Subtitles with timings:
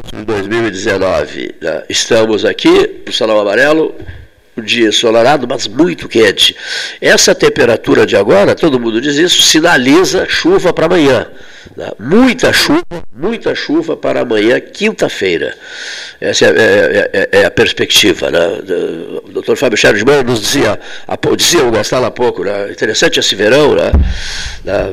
[0.00, 1.54] agosto de 2019.
[1.60, 1.82] Né?
[1.88, 3.94] Estamos aqui no Salão Amarelo,
[4.60, 6.56] um dia ensolarado, mas muito quente.
[7.00, 11.26] Essa temperatura de agora, todo mundo diz isso, sinaliza chuva para amanhã.
[11.76, 11.90] Né?
[11.98, 12.84] Muita chuva,
[13.14, 15.54] muita chuva para amanhã, quinta-feira.
[16.20, 18.30] Essa é, é, é, é, a perspectiva.
[18.30, 18.38] Né?
[19.24, 20.78] O doutor Fábio Mão nos dizia,
[21.36, 22.70] dizia o Gastal há pouco, né?
[22.70, 23.92] interessante esse verão, né?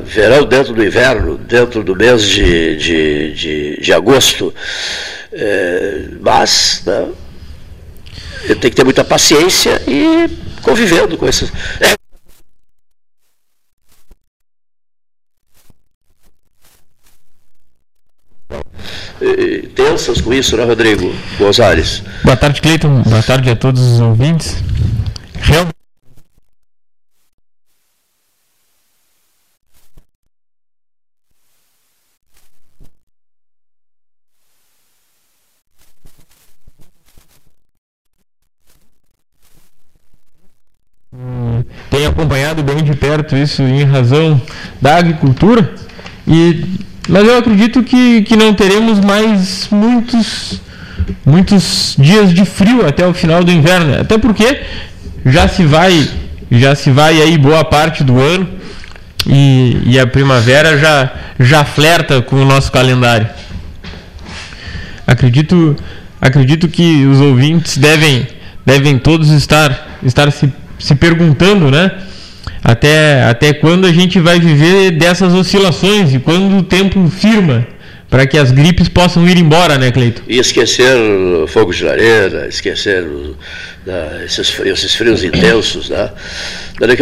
[0.04, 4.54] verão dentro do inverno, dentro do mês de, de, de, de agosto.
[5.32, 7.06] É, mas né?
[8.60, 10.28] Tem que ter muita paciência e
[10.62, 11.52] convivendo com esses.
[11.80, 11.98] É,
[19.74, 22.02] tensas com isso, né, Rodrigo Gonzalez?
[22.22, 23.02] Boa tarde, Cleiton.
[23.02, 24.56] Boa tarde a todos os ouvintes.
[25.40, 25.78] Realmente.
[41.12, 42.12] Hum, tenho
[42.58, 44.40] acompanhado bem de perto isso em razão
[44.80, 45.74] da agricultura
[46.26, 46.64] e
[47.08, 50.60] mas eu acredito que, que não teremos mais muitos,
[51.24, 53.98] muitos dias de frio até o final do inverno.
[53.98, 54.60] Até porque
[55.24, 56.06] já se vai,
[56.50, 58.46] já se vai aí boa parte do ano
[59.26, 63.26] e, e a primavera já, já flerta com o nosso calendário.
[65.06, 65.74] Acredito,
[66.20, 68.28] acredito que os ouvintes devem,
[68.66, 71.90] devem todos estar, estar se, se perguntando, né?
[72.62, 77.66] Até, até quando a gente vai viver dessas oscilações e quando o tempo firma
[78.10, 80.22] para que as gripes possam ir embora, né, Cleito?
[80.26, 80.96] E esquecer
[81.48, 83.06] fogo de lareira, esquecer
[83.84, 86.10] né, esses, frios, esses frios intensos, né?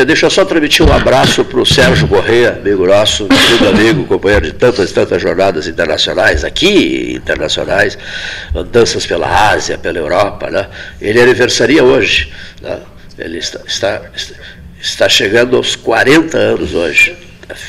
[0.07, 4.47] Deixa eu só transmitir um abraço para o Sérgio Correia, amigo nosso, querido amigo, companheiro
[4.47, 7.97] de tantas e tantas jornadas internacionais, aqui internacionais,
[8.73, 10.67] danças pela Ásia, pela Europa, né?
[11.01, 12.79] Ele aniversaria hoje, né?
[13.19, 14.03] Ele está, está
[14.81, 17.17] está chegando aos 40 anos hoje.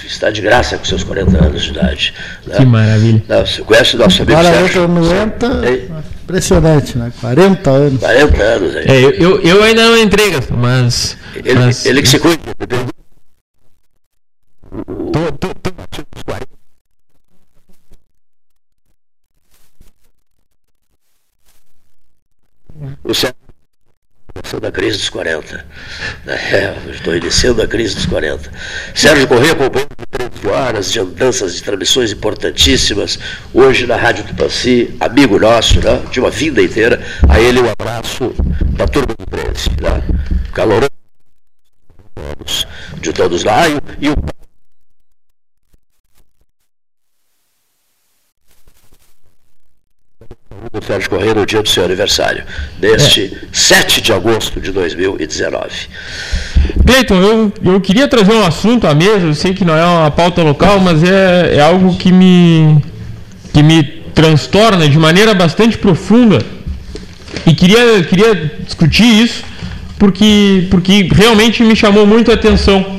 [0.06, 2.14] Está de graça com seus 40 anos de idade.
[2.48, 2.56] Né?
[2.58, 3.24] Que maravilha.
[3.28, 4.88] Não, você conhece o nosso amigo Sérgio?
[4.88, 5.48] 90,
[6.24, 7.14] impressionante, né?
[7.22, 8.00] 40 anos.
[8.00, 8.88] 40 anos aí.
[8.88, 11.16] É, eu, eu ainda não entrei, mas.
[11.36, 11.86] Ele, mas...
[11.86, 12.42] ele que se cuida.
[15.14, 15.78] Tô, tô, tô,
[23.04, 23.47] O Sérgio
[24.62, 25.66] da crise dos 40.
[26.28, 28.52] É, estou iniciando a crise dos 40.
[28.96, 33.20] Sérgio Corrêa acompanhando 13 horas de andanças de transmissões importantíssimas,
[33.54, 37.02] hoje na Rádio Tupanci, amigo nosso, né, de uma vida inteira.
[37.28, 38.34] A ele um abraço
[38.78, 39.70] da turma do 13.
[39.82, 40.04] Né,
[40.54, 40.90] caloroso
[43.02, 43.68] de todos lá.
[43.68, 44.16] E, e o
[50.72, 52.44] do Sérgio Correia no dia do seu aniversário,
[52.82, 53.48] neste é.
[53.54, 55.70] 7 de agosto de 2019.
[56.86, 60.12] Cleiton, eu, eu queria trazer um assunto à mesa, eu sei que não é uma
[60.12, 62.84] pauta local, mas é, é algo que me,
[63.54, 63.82] que me
[64.14, 66.40] transtorna de maneira bastante profunda
[67.46, 69.44] e queria, queria discutir isso
[69.98, 72.98] porque, porque realmente me chamou muito a atenção.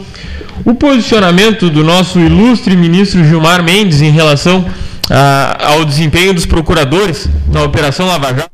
[0.64, 4.64] O posicionamento do nosso ilustre ministro Gilmar Mendes em relação
[5.10, 8.50] ah, ao desempenho dos procuradores na Operação Lava Jato,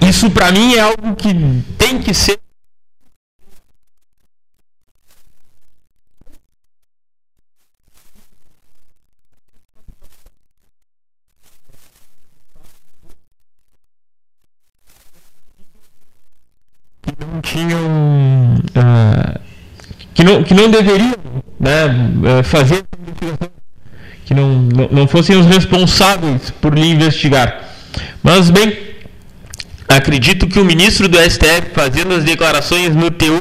[0.00, 1.34] isso para mim é algo que
[1.78, 2.38] tem que ser
[17.42, 17.80] tinham
[18.76, 19.40] uh,
[20.14, 21.14] que não que não deveriam
[21.58, 22.84] né, fazer
[24.26, 27.62] que não, não, não fossem os responsáveis por lhe investigar.
[28.22, 28.76] Mas, bem,
[29.88, 33.40] acredito que o ministro do STF, fazendo as declarações no teor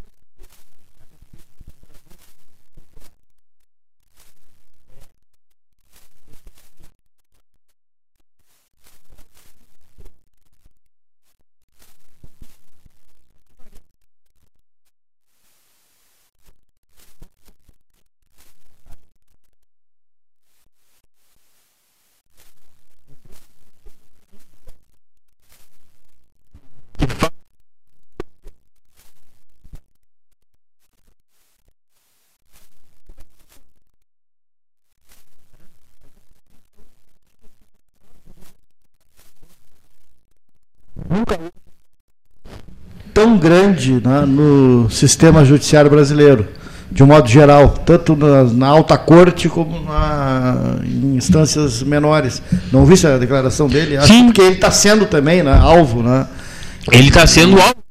[43.26, 43.40] tão
[43.76, 46.48] grande né, no sistema judiciário brasileiro.
[46.92, 52.42] de um modo geral, tanto na, na alta corte como na, em instâncias menores.
[52.72, 53.98] Não vi a declaração dele?
[53.98, 54.26] Acho Sim.
[54.28, 56.02] porque ele está sendo também né, alvo.
[56.02, 56.26] Né?
[56.92, 57.85] Ele está sendo alvo.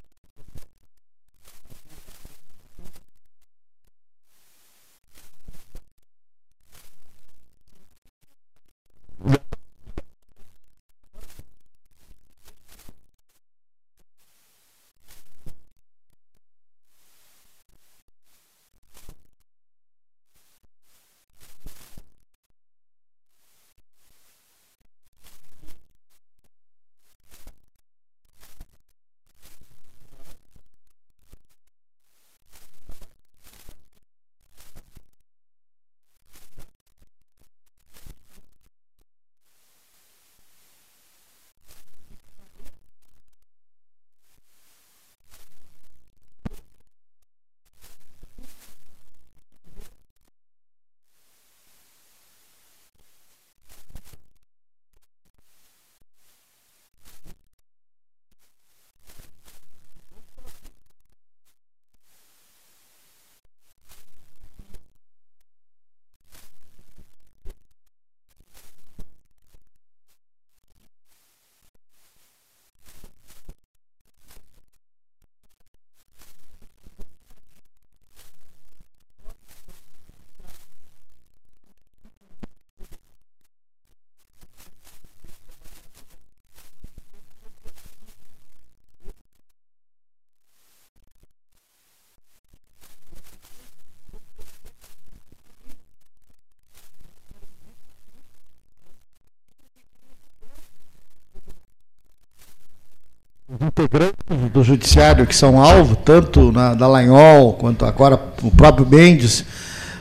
[103.61, 104.15] Integrantes
[104.53, 109.45] do judiciário que são alvo, tanto na Dallagnol quanto agora o próprio Mendes,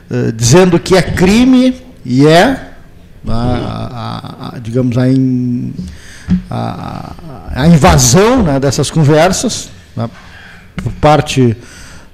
[0.09, 2.71] eh, dizendo que é crime e é,
[3.27, 5.73] a, a, a, digamos, a, in,
[6.49, 10.09] a, invasão né, dessas conversas né,
[10.75, 11.55] por parte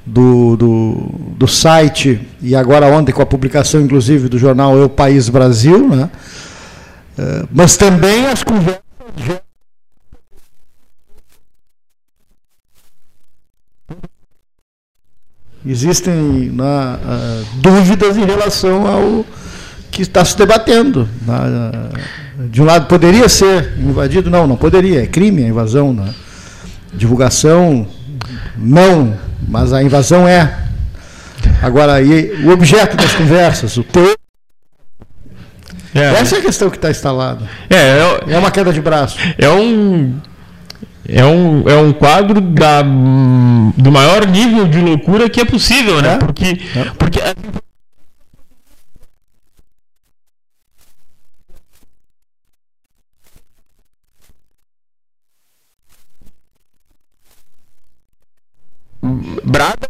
[0.05, 5.29] do, do, do, site e agora ontem com a publicação, inclusive, do jornal Eu País
[5.29, 6.09] Brasil, né,
[7.17, 8.88] eh, mas também as conversas
[15.71, 19.25] existem né, uh, dúvidas em relação ao
[19.91, 21.07] que está se debatendo.
[21.21, 21.71] Né?
[22.49, 24.29] De um lado, poderia ser invadido?
[24.29, 25.03] Não, não poderia.
[25.03, 25.93] É crime a invasão.
[25.93, 26.13] Né?
[26.93, 27.87] Divulgação,
[28.57, 29.17] não.
[29.47, 30.57] Mas a invasão é.
[31.61, 34.17] Agora, e o objeto das conversas, o texto.
[35.93, 37.45] É, Essa é a questão que está instalada.
[37.69, 39.17] É, é, é uma queda de braço.
[39.37, 40.15] É um
[41.07, 46.13] é um, é um quadro da, do maior nível de loucura que é possível, né?
[46.13, 46.17] É?
[46.17, 46.85] Porque, é.
[46.97, 47.19] porque
[59.43, 59.89] Braga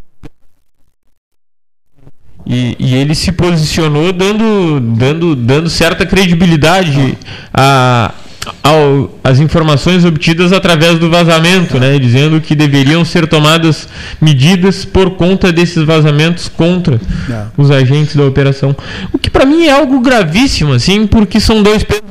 [2.46, 7.16] e, e, ele se posicionou dando, dando, dando certa credibilidade
[7.54, 8.12] a,
[8.64, 13.88] ao, as informações obtidas através do vazamento, né, dizendo que deveriam ser tomadas
[14.22, 16.96] medidas por conta desses vazamentos contra
[17.30, 17.46] é.
[17.58, 18.76] os agentes da operação.
[19.12, 22.04] O que para mim é algo gravíssimo, assim, porque são dois pesos.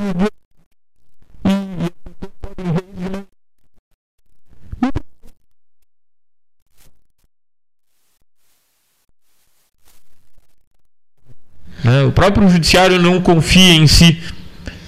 [11.84, 14.18] Né, o próprio judiciário não confia em si.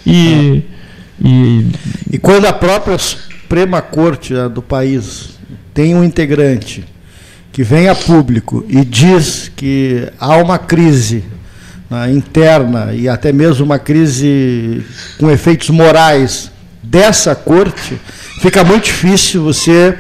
[0.07, 0.63] E.
[1.25, 1.67] E,
[2.13, 5.39] e quando a própria Suprema Corte do país
[5.75, 6.85] tem um integrante
[7.53, 11.25] que vem a público e diz que há uma crise
[11.91, 14.85] né, interna e até mesmo uma crise
[15.19, 16.51] com efeitos morais
[16.83, 18.01] dessa corte,
[18.41, 19.99] fica muito difícil você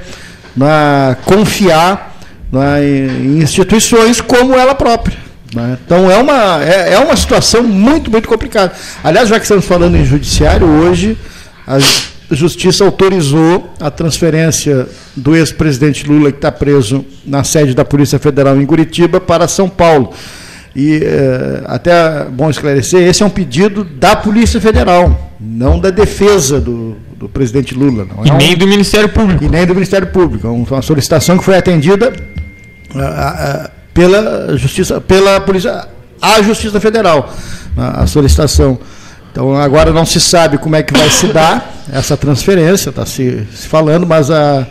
[0.57, 2.19] né, confiar
[2.51, 5.19] né, em instituições como ela própria.
[5.55, 5.79] Né?
[5.85, 8.73] Então é uma, é, é, uma situação muito, muito complicada.
[9.03, 11.17] Aliás, já que estamos falando em judiciário, hoje
[11.67, 11.79] a
[12.31, 18.61] Justiça autorizou a transferência do ex-presidente Lula, que está preso na sede da Polícia Federal
[18.61, 20.13] em Curitiba, para São Paulo.
[20.75, 26.61] E é, até bom esclarecer, esse é um pedido da Polícia Federal, não da defesa
[26.61, 28.07] do, do presidente Lula.
[28.07, 28.25] Não.
[28.25, 29.45] É e um, nem do Ministério Público.
[29.45, 30.47] E nem do Ministério Público.
[30.47, 32.13] É uma solicitação que foi atendida.
[32.95, 35.87] A, a, pela justiça, pela polícia,
[36.23, 37.31] a Justiça Federal,
[37.77, 38.79] a, solicitação.
[39.31, 43.47] Então agora não se sabe como é que vai se dar essa transferência, está se,
[43.55, 44.67] se, falando, mas a,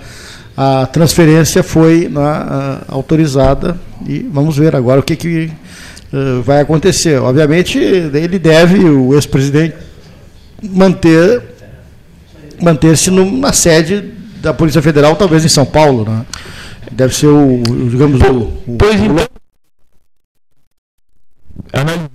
[0.57, 5.51] a transferência foi na, a, autorizada E vamos ver agora o que, que
[6.11, 7.21] uh, vai acontecer.
[7.21, 9.75] Obviamente, ele deve, o ex-presidente,
[10.63, 11.43] manter
[12.59, 16.03] manter-se na sede da Polícia Federal, talvez em São Paulo.
[16.03, 16.25] Né?
[16.91, 18.71] Deve ser o, digamos, o.
[18.71, 19.15] o pois então.
[21.71, 22.09] prévio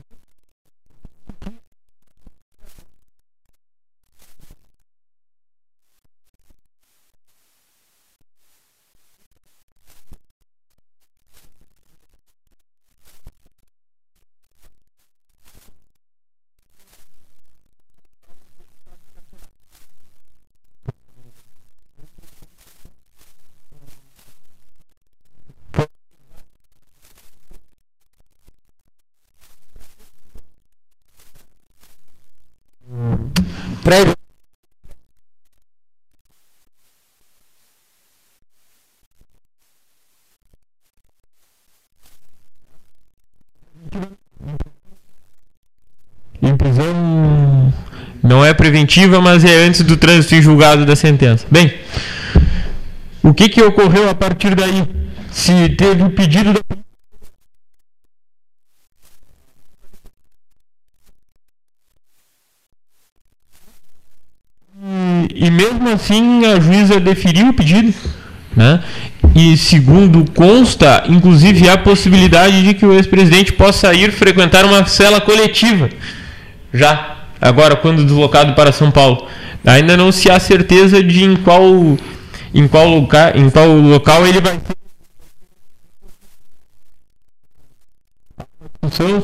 [46.64, 47.73] prisão
[48.23, 51.47] não é preventiva, mas é antes do trânsito em julgado da sentença.
[51.50, 51.75] Bem,
[53.23, 54.85] o que, que ocorreu a partir daí?
[55.31, 56.84] Se teve o pedido da
[65.95, 67.93] assim a juíza deferiu o pedido.
[68.55, 68.81] Né?
[69.35, 75.21] E segundo consta, inclusive há possibilidade de que o ex-presidente possa ir frequentar uma cela
[75.21, 75.91] coletiva.
[76.73, 79.27] Já, agora, quando deslocado para São Paulo.
[79.65, 81.63] Ainda não se há certeza de em qual,
[82.53, 84.61] em qual, local, em qual local ele vai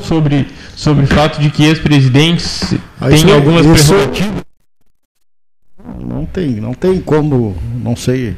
[0.03, 4.50] sobre, sobre o fato de que ex-presidentes têm algumas prerrogativas
[6.03, 8.35] não tem, não tem como, não sei,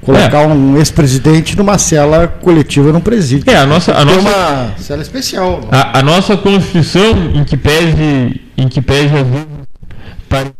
[0.00, 0.46] colocar é.
[0.46, 3.50] um ex-presidente numa cela coletiva num presídio.
[3.50, 5.60] É, a nossa, a nossa uma cela especial.
[5.70, 9.46] A, a, nossa Constituição, em que pese, em que pese às vezes
[10.28, 10.52] para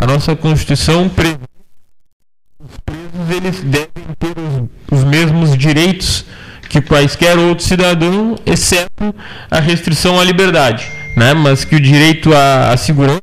[0.00, 1.38] a nossa Constituição prevê
[2.58, 3.88] os presos eles devem
[4.18, 6.24] ter os, os mesmos direitos
[6.68, 9.14] que quaisquer outro cidadão, exceto
[9.50, 11.34] a restrição à liberdade, né?
[11.34, 13.22] mas que o direito à, à segurança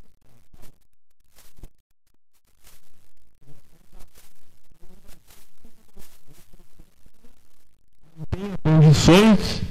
[8.63, 9.64] condições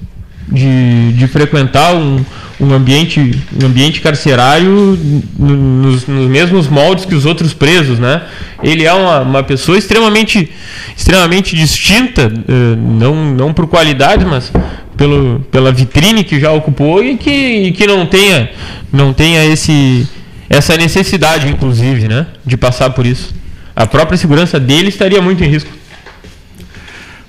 [0.54, 2.24] de, de frequentar um,
[2.60, 3.20] um, ambiente,
[3.60, 4.98] um ambiente carcerário
[5.38, 8.22] nos, nos, mesmos moldes que os outros presos, né?
[8.62, 10.50] Ele é uma, uma pessoa extremamente,
[10.96, 14.50] extremamente distinta, eh, não, não por qualidade, mas
[14.96, 18.50] pelo, pela vitrine que já ocupou e que, e que não tenha,
[18.92, 20.08] não tenha esse,
[20.48, 22.26] essa necessidade, inclusive, né?
[22.46, 23.34] De passar por isso.
[23.76, 25.70] A própria segurança dele estaria muito em risco.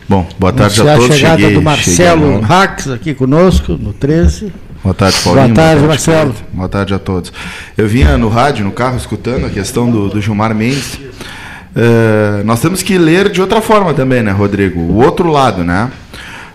[0.08, 1.10] Bom, boa tarde a todos.
[1.10, 4.54] a chegada cheguei, do Marcelo Rax aqui conosco, no 13.
[4.84, 5.48] Boa tarde, Paulinho.
[5.48, 6.32] Boa tarde, boa tarde Marcelo.
[6.32, 7.34] Boa, boa tarde a todos.
[7.76, 10.94] Eu vinha no rádio, no carro, escutando a questão do, do Gilmar Mendes.
[10.94, 14.80] Uh, nós temos que ler de outra forma também, né, Rodrigo?
[14.80, 15.90] O outro lado, né?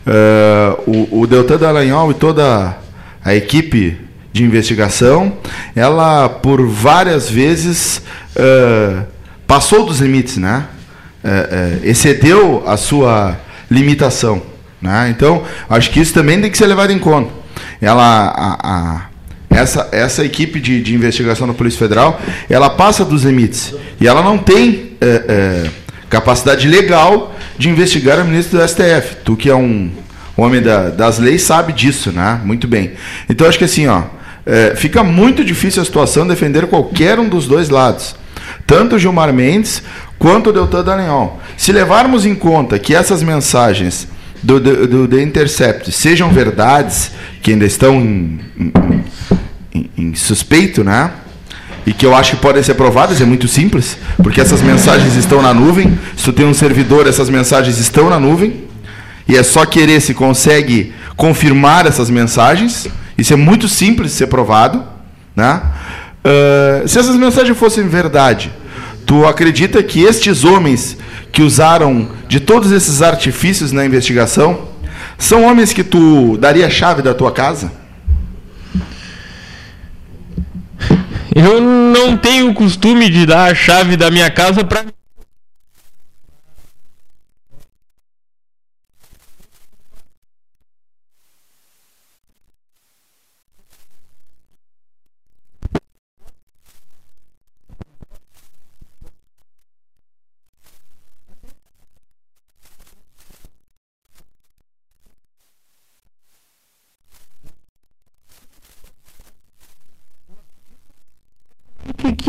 [0.06, 2.76] Uh, o, o Deltan Dallagnol e toda
[3.24, 3.98] a equipe
[4.32, 5.32] de investigação,
[5.74, 8.00] ela por várias vezes
[8.36, 9.04] uh,
[9.44, 10.66] passou dos limites, né?
[11.22, 13.38] É, é, excedeu a sua
[13.70, 14.42] limitação.
[14.80, 15.08] Né?
[15.10, 17.30] Então, acho que isso também tem que ser levado em conta.
[17.80, 19.06] Ela, a, a,
[19.50, 23.74] essa, essa equipe de, de, investigação da Polícia Federal, ela passa dos limites.
[24.00, 25.70] E ela não tem é, é
[26.08, 29.16] capacidade legal de investigar a ministra do STF.
[29.22, 29.90] Tu que é um
[30.36, 32.40] homem da, das leis sabe disso, né?
[32.44, 32.92] Muito bem.
[33.28, 34.04] Então, acho que assim, ó,
[34.76, 38.16] fica muito difícil a situação defender qualquer um dos dois lados.
[38.66, 39.82] Tanto Gilmar Mendes
[40.20, 41.40] quanto o Deltan Dallagnol.
[41.56, 44.06] Se levarmos em conta que essas mensagens
[44.42, 47.10] do, do, do The Intercept sejam verdades,
[47.42, 48.38] que ainda estão em,
[49.74, 51.10] em, em, suspeito, né?
[51.86, 55.40] E que eu acho que podem ser provadas, é muito simples, porque essas mensagens estão
[55.40, 55.98] na nuvem.
[56.14, 58.64] Se tu tem um servidor, essas mensagens estão na nuvem.
[59.26, 62.86] E é só querer se consegue confirmar essas mensagens.
[63.16, 64.84] Isso é muito simples de ser provado.
[65.34, 65.62] Né?
[66.22, 68.52] Uh, se essas mensagens fossem verdade,
[69.10, 70.96] Tu acredita que estes homens
[71.32, 74.68] que usaram de todos esses artifícios na investigação
[75.18, 77.72] são homens que tu daria a chave da tua casa?
[81.34, 84.84] Eu não tenho o costume de dar a chave da minha casa para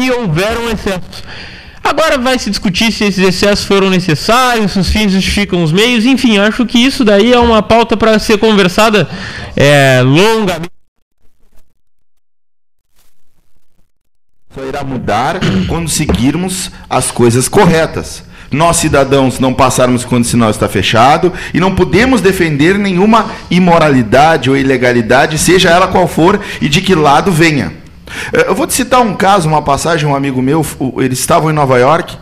[0.01, 1.23] que houveram excessos.
[1.83, 6.05] Agora vai se discutir se esses excessos foram necessários, se os fins justificam os meios,
[6.05, 9.09] enfim, acho que isso daí é uma pauta para ser conversada
[9.55, 10.71] é, longamente.
[14.53, 18.23] Só irá mudar quando seguirmos as coisas corretas.
[18.51, 24.49] Nós, cidadãos, não passarmos quando o sinal está fechado e não podemos defender nenhuma imoralidade
[24.49, 27.80] ou ilegalidade, seja ela qual for e de que lado venha.
[28.33, 30.65] Eh, eu vou te citar um caso, uma passagem, um amigo meu,
[30.97, 32.17] eles estavam em Nova York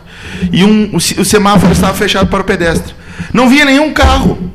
[0.52, 2.94] e um, o semáforo estava fechado para o pedestre.
[3.32, 4.50] Não via nenhum carro.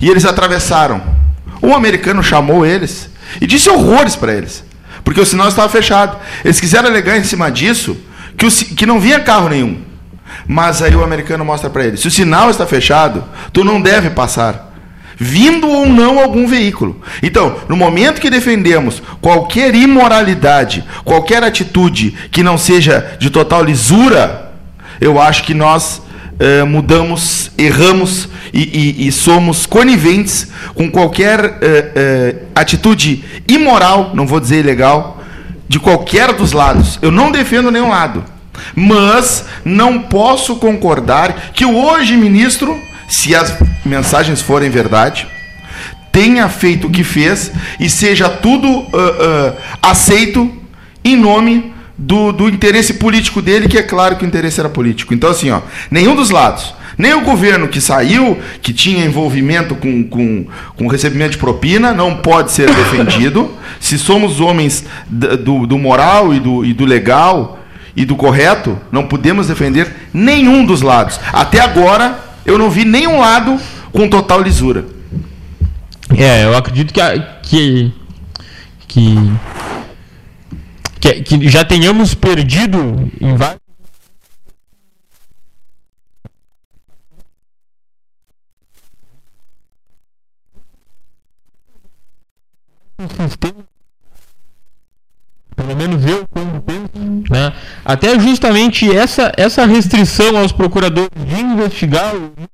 [0.00, 1.02] E eles atravessaram.
[1.62, 3.08] Um americano chamou eles
[3.40, 4.64] e disse horrores para eles,
[5.02, 6.18] porque o sinal estava fechado.
[6.44, 7.96] Eles quiseram alegar em cima disso
[8.36, 9.82] que, o, que não vinha carro nenhum.
[10.46, 14.10] Mas aí o americano mostra para ele: se o sinal está fechado, tu não deve
[14.10, 14.63] passar.
[15.16, 17.00] Vindo ou não algum veículo.
[17.22, 24.52] Então, no momento que defendemos qualquer imoralidade, qualquer atitude que não seja de total lisura,
[25.00, 26.02] eu acho que nós
[26.38, 34.26] eh, mudamos, erramos e, e, e, somos coniventes com qualquer eh, eh, atitude imoral, não
[34.26, 35.22] vou dizer ilegal,
[35.68, 36.98] de qualquer dos lados.
[37.00, 38.24] Eu não defendo nenhum lado.
[38.74, 42.76] Mas não posso concordar que o hoje ministro,
[43.14, 45.26] se as mensagens forem verdade,
[46.10, 50.50] tenha feito o que fez e seja tudo uh, uh, aceito
[51.04, 55.14] em nome do, do interesse político dele, que é claro que o interesse era político.
[55.14, 56.74] Então, assim, ó, nenhum dos lados.
[56.96, 62.16] Nem o governo que saiu, que tinha envolvimento com, com, com recebimento de propina, não
[62.16, 63.50] pode ser defendido.
[63.80, 67.58] Se somos homens do, do moral e do, e do legal,
[67.96, 71.20] e do correto, não podemos defender nenhum dos lados.
[71.32, 73.58] Até agora, eu não vi nenhum lado
[73.92, 74.84] com total lisura.
[76.16, 77.00] É, eu acredito que,
[77.42, 77.92] que,
[78.88, 79.14] que,
[81.00, 83.64] que, que já tenhamos perdido em vários.
[93.28, 93.63] sistema
[95.54, 96.90] pelo menos eu quando penso,
[97.30, 97.52] né?
[97.84, 102.53] Até justamente essa essa restrição aos procuradores de investigar e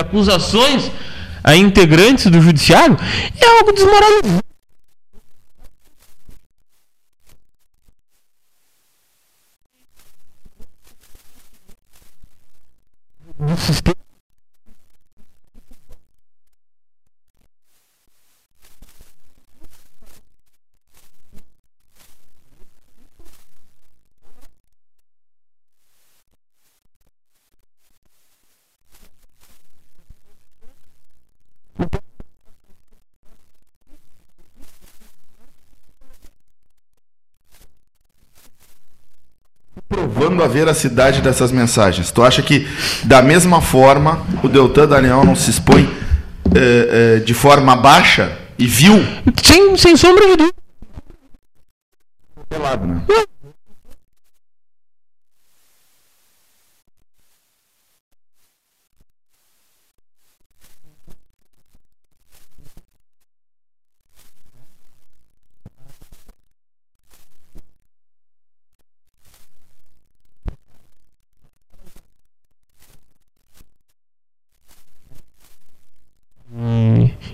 [0.00, 0.90] acusações
[1.42, 2.96] a integrantes do judiciário
[3.40, 4.44] é algo desmoralizante.
[13.38, 14.09] No sistema
[40.20, 42.10] provando a veracidade dessas mensagens.
[42.10, 42.68] Tu acha que,
[43.04, 45.88] da mesma forma, o Deltan Daniel não se expõe
[46.54, 49.02] é, é, de forma baixa e vil?
[49.42, 50.54] Sem, sem sombra de dúvida.
[52.50, 53.02] Pelado, né?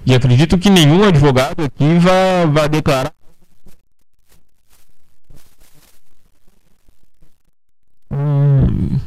[0.07, 3.13] E acredito que nenhum advogado aqui vai, vai declarar.
[8.09, 9.01] Hum,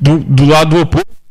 [0.00, 1.23] do, do lado oposto.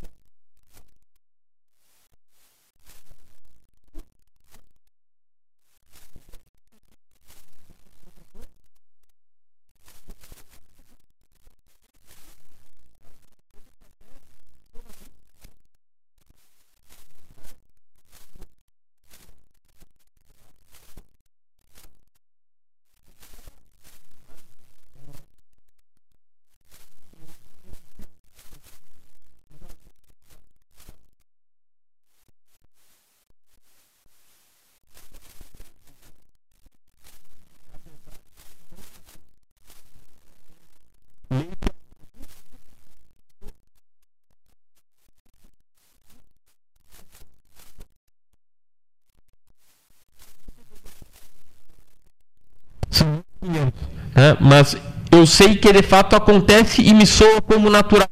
[54.23, 54.37] Né?
[54.39, 54.77] mas
[55.11, 58.07] eu sei que de fato acontece e me soa como natural.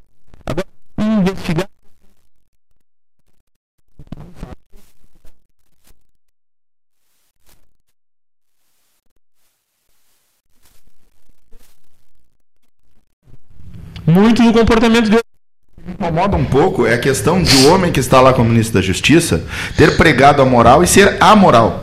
[0.46, 0.68] Agora,
[1.00, 1.70] investigar.
[14.06, 15.22] Muito do comportamento dele
[15.88, 18.82] incomoda um pouco é a questão de o homem que está lá como ministro da
[18.82, 19.44] Justiça
[19.78, 21.81] ter pregado a moral e ser amoral.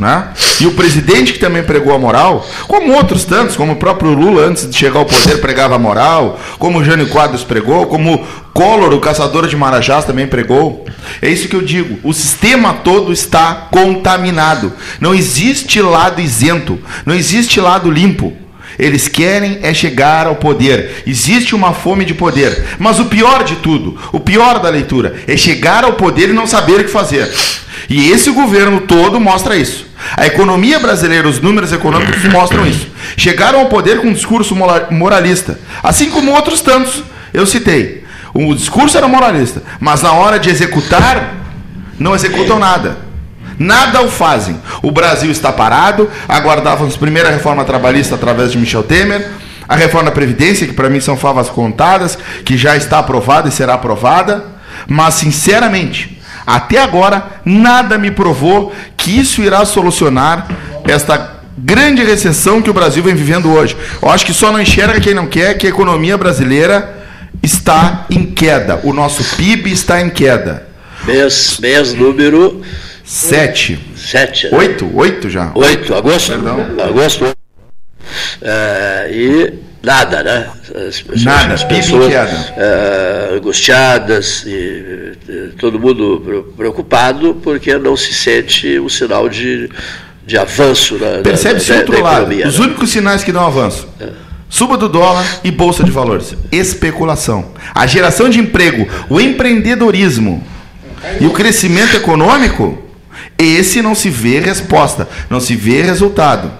[0.00, 0.28] Né?
[0.58, 4.46] E o presidente que também pregou a moral, como outros tantos, como o próprio Lula
[4.46, 8.94] antes de chegar ao poder pregava a moral, como o Jânio Quadros pregou, como Collor,
[8.94, 10.86] o caçador de Marajás, também pregou.
[11.20, 11.98] É isso que eu digo.
[12.02, 14.72] O sistema todo está contaminado.
[14.98, 18.32] Não existe lado isento, não existe lado limpo.
[18.78, 21.02] Eles querem é chegar ao poder.
[21.06, 22.64] Existe uma fome de poder.
[22.78, 26.46] Mas o pior de tudo, o pior da leitura, é chegar ao poder e não
[26.46, 27.30] saber o que fazer.
[27.90, 29.89] E esse governo todo mostra isso.
[30.16, 32.88] A economia brasileira, os números econômicos mostram isso.
[33.16, 34.54] Chegaram ao poder com um discurso
[34.90, 38.04] moralista, assim como outros tantos eu citei.
[38.32, 41.34] O discurso era moralista, mas na hora de executar,
[41.98, 42.98] não executam nada.
[43.58, 44.58] Nada o fazem.
[44.82, 49.28] O Brasil está parado, aguardávamos a primeira reforma trabalhista através de Michel Temer,
[49.68, 53.52] a reforma da Previdência, que para mim são favas contadas, que já está aprovada e
[53.52, 54.46] será aprovada,
[54.88, 56.19] mas sinceramente,
[56.56, 60.48] até agora, nada me provou que isso irá solucionar
[60.84, 63.76] esta grande recessão que o Brasil vem vivendo hoje.
[64.00, 66.98] Eu acho que só não enxerga quem não quer que a economia brasileira
[67.42, 68.80] está em queda.
[68.82, 70.66] O nosso PIB está em queda.
[71.06, 72.62] Mês, mês número
[73.10, 73.76] Sete.
[73.96, 74.48] Sete.
[74.48, 74.56] Né?
[74.56, 74.88] Oito?
[74.94, 75.50] Oito já?
[75.56, 76.30] Oito, agosto.
[76.30, 76.64] Perdão.
[76.80, 77.26] Agosto.
[78.40, 80.50] É, e nada, né?
[80.88, 88.78] As, nada, as pessoas é, angustiadas, e, e, todo mundo preocupado porque não se sente
[88.78, 89.68] um sinal de,
[90.26, 92.22] de avanço na Percebe-se outro da lado.
[92.22, 92.66] Economia, Os né?
[92.66, 93.88] únicos sinais que dão avanço.
[94.00, 94.08] É.
[94.48, 96.34] Suba do dólar e bolsa de valores.
[96.50, 97.52] Especulação.
[97.72, 100.44] A geração de emprego, o empreendedorismo
[101.20, 102.90] e o crescimento econômico
[103.38, 106.50] esse não se vê resposta, não se vê resultado.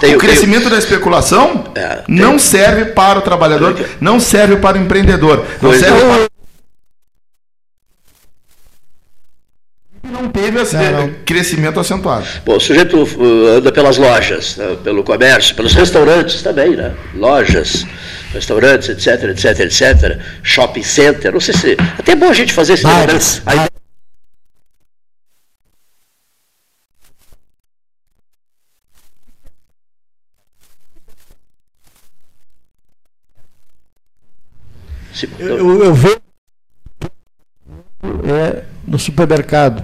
[0.00, 4.80] Tem, o crescimento da especulação é, não serve para o trabalhador, não serve para o
[4.80, 6.32] empreendedor, não serve para
[10.12, 11.14] não teve esse não, não.
[11.24, 12.26] crescimento acentuado.
[12.44, 16.92] Bom, o sujeito uh, anda pelas lojas, né, pelo comércio, pelos restaurantes também, né?
[17.14, 17.86] Lojas,
[18.32, 20.18] restaurantes, etc, etc, etc.
[20.42, 21.76] Shopping center, não sei se.
[21.98, 22.86] Até é bom a gente fazer esse.
[23.46, 23.71] Aí,
[35.38, 36.20] eu, eu vejo
[38.24, 39.82] é, no supermercado.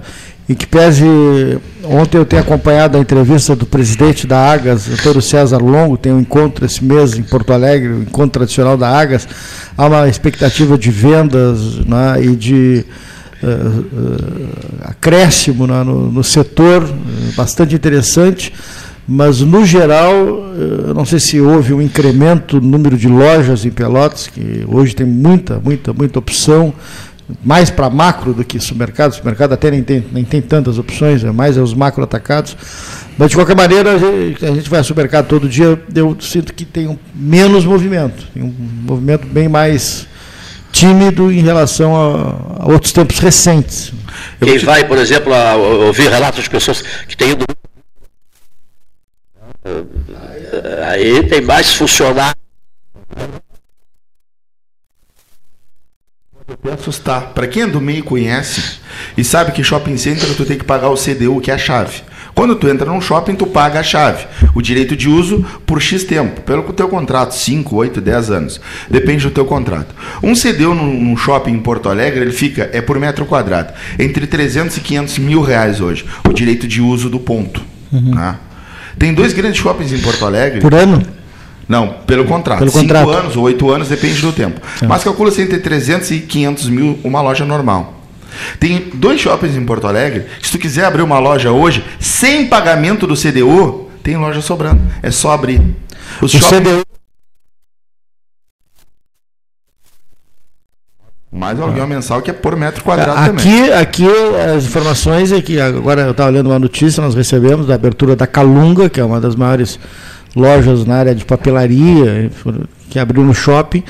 [0.49, 1.05] E que pese.
[1.85, 6.21] Ontem eu tenho acompanhado a entrevista do presidente da Agas, Antônio César Longo, tem um
[6.21, 9.29] encontro esse mês em Porto Alegre, o um encontro tradicional da Agas.
[9.77, 12.85] Há uma expectativa de vendas né, e de
[13.43, 18.53] uh, uh, acréscimo né, no, no, setor, uh, bastante interessante
[19.11, 23.71] mas no geral, eu não sei se houve um incremento no número de lojas em
[23.71, 26.75] Pelotas, que hoje tem muita, muita, muita opção,
[27.43, 31.33] mais para macro do que supermercado, supermercado até nem tem, nem tem tantas opções, é
[31.33, 32.55] mais é os macro atacados,
[33.17, 36.53] mas de qualquer maneira, a gente, a gente vai ao supermercado todo dia, eu sinto
[36.53, 38.55] que tem um menos movimento, tem um
[38.87, 40.07] movimento bem mais
[40.71, 43.91] tímido em relação a, a outros tempos recentes.
[44.39, 47.45] Quem vai, por exemplo, a ouvir relatos de pessoas que têm ido
[50.89, 52.35] Aí tem mais funcionários.
[56.51, 57.35] Até assustar.
[57.35, 58.79] Para quem é do meio conhece
[59.17, 62.03] e sabe que shopping center tu tem que pagar o CDU, que é a chave.
[62.35, 66.05] Quando tu entra num shopping, tu paga a chave, o direito de uso por X
[66.05, 68.61] tempo, pelo teu contrato, 5, 8, 10 anos.
[68.89, 69.93] Depende do teu contrato.
[70.23, 74.25] Um CDU num, num shopping em Porto Alegre, ele fica, é por metro quadrado, entre
[74.25, 77.61] 300 e 500 mil reais hoje, o direito de uso do ponto.
[77.93, 78.13] Uhum.
[78.13, 78.39] Tá?
[78.99, 80.61] Tem dois grandes shoppings em Porto Alegre.
[80.61, 81.03] Por ano?
[81.69, 82.59] Não, pelo contrato.
[82.61, 83.11] Pelo Cinco contrato.
[83.11, 84.61] anos ou oito anos, depende do tempo.
[84.83, 84.87] É.
[84.87, 87.95] Mas calcula-se entre 300 e 500 mil uma loja normal.
[88.59, 90.27] Tem dois shoppings em Porto Alegre.
[90.43, 94.81] Se tu quiser abrir uma loja hoje, sem pagamento do CDU, tem loja sobrando.
[95.03, 95.61] É só abrir.
[96.23, 96.57] Os o shopping...
[96.57, 96.98] CDU
[101.31, 103.73] Mais aluguel mensal que é por metro quadrado aqui, também.
[103.73, 104.07] Aqui
[104.57, 108.27] as informações é que agora eu estava lendo uma notícia, nós recebemos da abertura da
[108.27, 109.79] Calunga, que é uma das maiores
[110.35, 112.31] lojas na área de papelaria,
[112.89, 113.83] que abriu no shopping.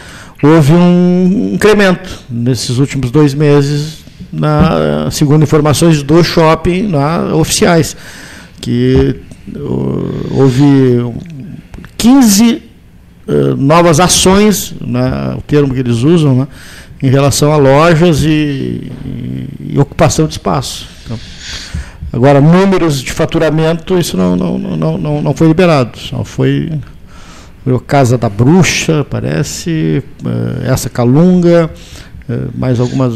[0.43, 7.97] Houve um incremento nesses últimos dois meses, na, segundo informações do shopping na, oficiais,
[8.61, 9.21] que
[10.33, 11.13] houve
[11.97, 12.63] 15
[13.27, 16.49] uh, novas ações, né, o termo que eles usam, né,
[17.03, 18.91] em relação a lojas e,
[19.61, 20.89] e, ocupação de espaço.
[21.05, 21.19] Então,
[22.13, 26.71] agora, números de faturamento, isso não, não, não, não, não foi liberado, só foi
[27.87, 31.71] Casa da Bruxa, parece, uh, essa Calunga,
[32.29, 33.13] uh, mais algumas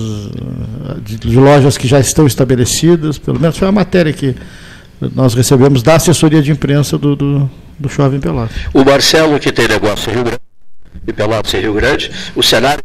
[1.03, 4.35] de, de lojas que já estão estabelecidas, pelo menos foi a matéria que
[5.14, 8.55] nós recebemos da assessoria de imprensa do, do, do Shopping Pelotas.
[8.75, 10.40] O Marcelo, que tem negócio em Rio Grande,
[11.07, 12.83] e Pelotas em Rio Grande, o cenário.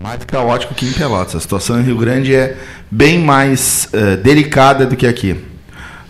[0.00, 1.36] Mais caótico que em Pelotas.
[1.36, 2.56] A situação em Rio Grande é
[2.90, 5.32] bem mais uh, delicada do que aqui.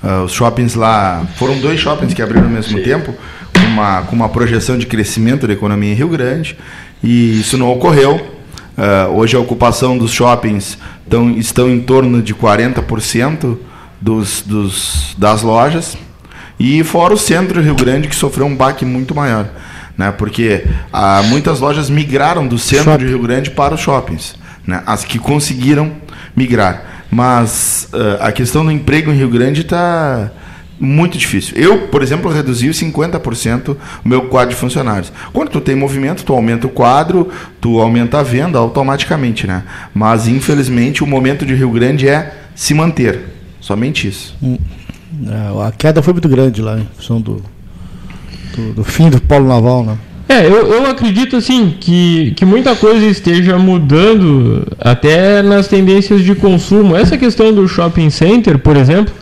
[0.03, 1.27] Uh, os shoppings lá.
[1.37, 2.85] Foram dois shoppings que abriram ao mesmo Sim.
[2.85, 3.13] tempo,
[3.53, 6.57] com uma, com uma projeção de crescimento da economia em Rio Grande,
[7.03, 8.15] e isso não ocorreu.
[8.79, 10.79] Uh, hoje a ocupação dos shoppings
[11.11, 13.59] tão, estão em torno de 40%
[14.01, 15.99] dos, dos, das lojas.
[16.59, 19.49] E fora o centro do Rio Grande, que sofreu um baque muito maior.
[20.03, 20.11] Né?
[20.11, 23.05] Porque ah, muitas lojas migraram do centro Shopping.
[23.05, 24.35] do Rio Grande para os shoppings.
[24.67, 24.83] Né?
[24.85, 25.93] As que conseguiram
[26.35, 27.05] migrar.
[27.09, 30.29] Mas ah, a questão do emprego em Rio Grande está
[30.81, 31.57] muito difícil.
[31.57, 35.13] Eu, por exemplo, reduzi 50% o meu quadro de funcionários.
[35.33, 39.63] Quando tu tem movimento, tu aumenta o quadro, tu aumenta a venda automaticamente, né?
[39.95, 43.21] Mas infelizmente o momento de Rio Grande é se manter.
[43.61, 44.37] Somente isso.
[44.43, 44.59] Hum.
[45.29, 47.41] É, a queda foi muito grande lá, em função do,
[48.57, 49.97] do, do, fim do polo naval, né?
[50.29, 56.35] É, eu, eu acredito assim que, que muita coisa esteja mudando até nas tendências de
[56.35, 56.97] consumo.
[56.97, 59.13] Essa questão do shopping center, por exemplo,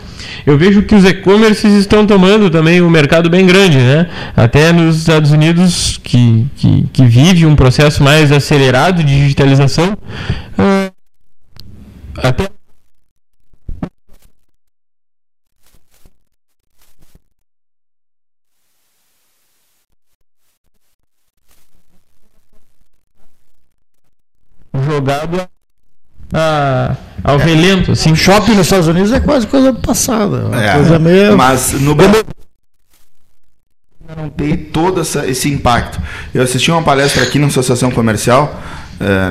[0.45, 4.07] eu vejo que os e-commerces estão tomando também um mercado bem grande, né?
[4.35, 9.93] Até nos Estados Unidos, que, que, que vive um processo mais acelerado de digitalização,
[10.57, 10.91] uh,
[12.17, 12.50] até
[25.01, 25.49] jogado
[26.31, 27.43] a, ao é.
[27.43, 27.91] relento.
[27.91, 28.15] Assim.
[28.15, 30.49] Shopping nos Estados Unidos é quase coisa passada.
[30.55, 31.35] É, coisa meio...
[31.35, 32.23] Mas no Brasil
[34.15, 35.99] não tem todo essa, esse impacto.
[36.33, 38.61] Eu assisti uma palestra aqui na Associação Comercial,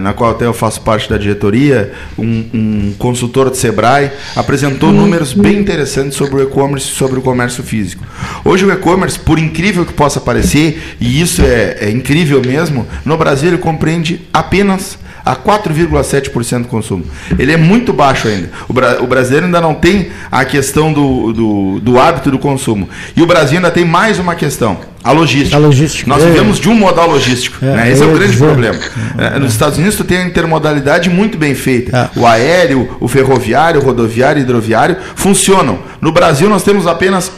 [0.01, 5.33] na qual até eu faço parte da diretoria, um, um consultor de Sebrae apresentou números
[5.33, 8.05] bem interessantes sobre o e-commerce sobre o comércio físico.
[8.45, 13.17] Hoje o e-commerce, por incrível que possa parecer, e isso é, é incrível mesmo, no
[13.17, 17.05] Brasil ele compreende apenas a 4,7% do consumo.
[17.39, 18.51] Ele é muito baixo ainda.
[18.69, 22.89] O, bra o, brasileiro ainda não tem a questão do, do, do, hábito do consumo.
[23.17, 24.79] E o Brasil ainda tem mais uma questão.
[25.03, 25.57] A logística.
[25.57, 26.09] A logística.
[26.09, 27.65] Nós vivemos de um modal logístico.
[27.65, 27.91] É, né?
[27.91, 28.45] Esse é o grande dizer.
[28.45, 28.79] problema.
[29.17, 32.11] É, nos Estados Unidos, tu tem a intermodalidade muito bem feita.
[32.15, 32.19] É.
[32.19, 35.79] O aéreo, o ferroviário, o rodoviário, o hidroviário funcionam.
[36.01, 37.33] No Brasil, nós temos apenas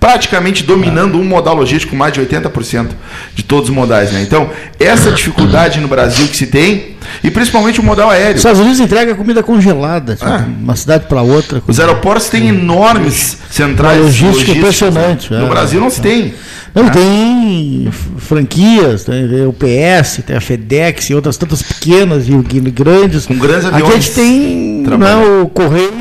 [0.00, 2.90] praticamente dominando um modal logístico, mais de 80%
[3.34, 4.12] de todos os modais.
[4.12, 4.22] Né?
[4.22, 8.32] Então, essa dificuldade no Brasil que se tem, e principalmente o modal aéreo.
[8.32, 10.46] Os Estados Unidos entrega comida congelada, tipo, ah.
[10.60, 11.62] uma cidade para outra.
[11.66, 15.32] Os aeroportos têm enormes centrais logística impressionante.
[15.32, 16.34] No é, Brasil não se tem.
[16.74, 16.90] Não, ah.
[16.90, 22.32] tem franquias, tem o PS, tem a FedEx e outras tantas pequenas e
[22.70, 23.26] grandes.
[23.26, 23.84] Com grandes aviões.
[23.84, 25.92] Aqui a gente tem não, o correio,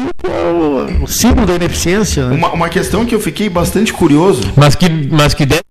[1.01, 2.27] o, símbolo da ineficiência.
[2.27, 2.35] Né?
[2.35, 4.41] Uma, uma questão que eu fiquei bastante curioso.
[4.55, 5.63] Mas que, mas que deve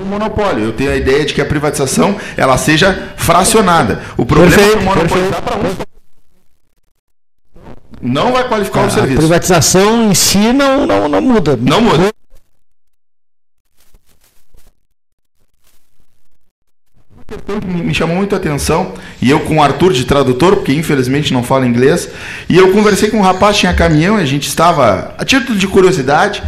[0.00, 0.64] um monopólio.
[0.64, 4.02] Eu tenho a ideia de que a privatização ela seja fracionada.
[4.16, 5.74] O problema perfeito, é que o monopólio dá para um.
[8.02, 9.18] Não vai qualificar a, o serviço.
[9.18, 11.56] A privatização em si não, não, não muda.
[11.56, 12.12] Não muda.
[17.64, 21.42] Me chamou muito a atenção, e eu com o Arthur de tradutor, porque infelizmente não
[21.42, 22.08] fala inglês,
[22.48, 25.66] e eu conversei com um rapaz, tinha caminhão, e a gente estava a título de
[25.66, 26.42] curiosidade,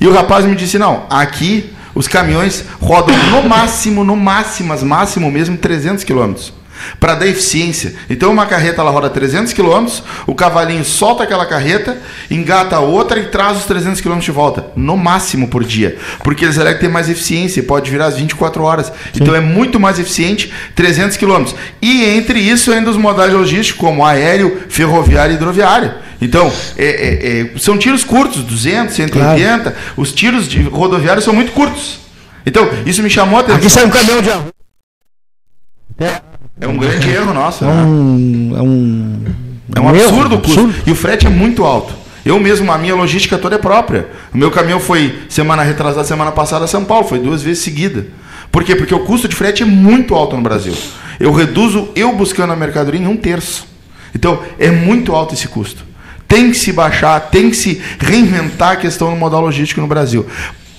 [0.00, 5.30] e o rapaz me disse: "Não, aqui os caminhões rodam no máximo, no máximo, máximo
[5.30, 6.59] mesmo 300 quilômetros
[6.98, 7.94] para dar eficiência.
[8.08, 9.86] Então uma carreta ela roda 300 km,
[10.26, 11.98] o cavalinho solta aquela carreta,
[12.30, 16.44] engata a outra e traz os 300 km de volta, no máximo por dia, porque
[16.44, 18.86] eles elétricos têm mais eficiência, pode virar as 24 horas.
[18.86, 18.92] Sim.
[19.20, 21.46] Então é muito mais eficiente 300 km.
[21.80, 25.92] E entre isso ainda os modais logísticos como aéreo, ferroviário e hidroviário.
[26.20, 29.70] Então, é, é, é, são tiros curtos, 200, 180.
[29.70, 29.76] Claro.
[29.96, 31.98] Os tiros de rodoviário são muito curtos.
[32.44, 33.58] Então, isso me chamou a atenção.
[33.58, 34.50] Aqui sai um caminhão de arroz.
[36.60, 37.64] É um grande erro nosso.
[37.64, 37.82] É né?
[37.82, 39.24] um, é um,
[39.76, 40.74] é um absurdo o custo.
[40.86, 41.94] E o frete é muito alto.
[42.24, 44.08] Eu mesmo, a minha logística toda é própria.
[44.32, 48.06] O meu caminhão foi semana retrasada, semana passada a São Paulo, foi duas vezes seguida.
[48.52, 48.76] Por quê?
[48.76, 50.74] Porque o custo de frete é muito alto no Brasil.
[51.18, 53.66] Eu reduzo eu buscando a mercadoria em um terço.
[54.14, 55.84] Então, é muito alto esse custo.
[56.28, 60.26] tem que se baixar, tem que se reinventar a questão do modal logístico no Brasil.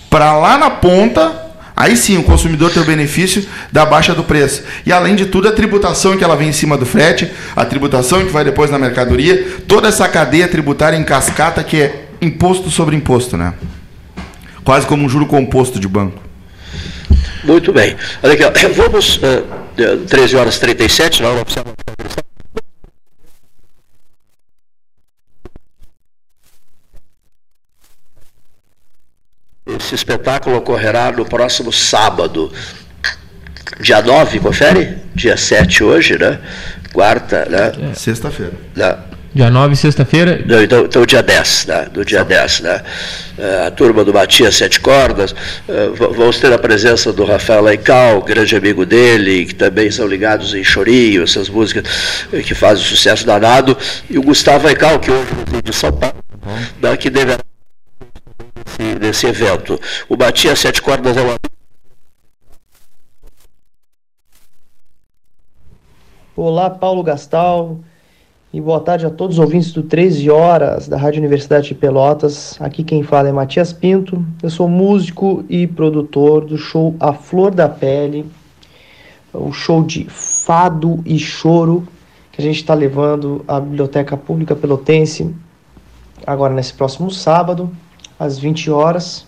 [0.09, 1.50] Para lá na ponta,
[1.81, 4.61] Aí sim, o consumidor tem o benefício da baixa do preço.
[4.85, 8.23] E além de tudo, a tributação que ela vem em cima do frete, a tributação
[8.23, 12.95] que vai depois na mercadoria, toda essa cadeia tributária em cascata que é imposto sobre
[12.95, 13.55] imposto, né?
[14.63, 16.21] Quase como um juro composto de banco.
[17.43, 17.95] Muito bem.
[18.21, 18.51] Olha aqui, ó.
[18.75, 21.65] vamos, uh, 13 horas e 37, na hora oficial.
[29.79, 32.51] Esse espetáculo ocorrerá no próximo sábado,
[33.79, 34.97] dia 9, confere?
[35.15, 36.39] Dia 7 hoje, né?
[36.93, 37.91] Quarta, né?
[37.91, 37.93] É.
[37.93, 38.53] Sexta-feira.
[38.75, 38.97] Né?
[39.33, 40.41] Dia 9, sexta-feira?
[40.43, 41.87] Então, então, dia 10, né?
[41.93, 42.81] Do dia 10, né?
[43.37, 48.21] Uh, a turma do Matias Sete Cordas, uh, vamos ter a presença do Rafael Leical,
[48.23, 51.85] grande amigo dele, que também são ligados em Chorinho, essas músicas
[52.45, 53.77] que fazem sucesso danado,
[54.09, 56.17] e o Gustavo Leical, que hoje é de São Paulo,
[56.81, 56.97] né?
[56.97, 57.39] que deverá
[58.81, 59.79] desse, desse evento.
[60.09, 61.35] O Batia Sete Cordas é uma.
[66.35, 67.79] Olá, Paulo Gastal.
[68.53, 72.57] E boa tarde a todos os ouvintes do 13 Horas da Rádio Universidade de Pelotas.
[72.59, 74.25] Aqui quem fala é Matias Pinto.
[74.43, 78.25] Eu sou músico e produtor do show A Flor da Pele,
[79.33, 81.87] o show de fado e choro
[82.29, 85.33] que a gente está levando à Biblioteca Pública Pelotense
[86.27, 87.71] agora nesse próximo sábado,
[88.21, 89.25] às 20 horas.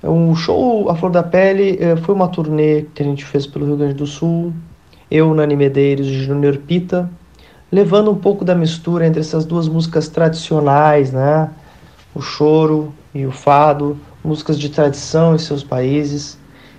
[0.00, 3.66] O show A Flor da Pele eh, foi uma turnê que a gente fez pelo
[3.66, 4.52] Rio Grande do Sul.
[5.10, 7.10] Eu, Nani Medeiros e Júnior Pita,
[7.72, 11.50] levando um pouco da mistura entre essas duas músicas tradicionais, né?
[12.14, 16.38] O choro e o fado, músicas de tradição em seus países,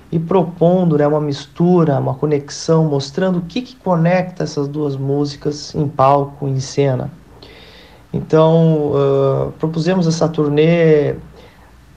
[0.09, 5.75] e propondo né, uma mistura, uma conexão, mostrando o que, que conecta essas duas músicas
[5.75, 7.11] em palco, em cena.
[8.11, 11.15] Então, uh, propusemos essa turnê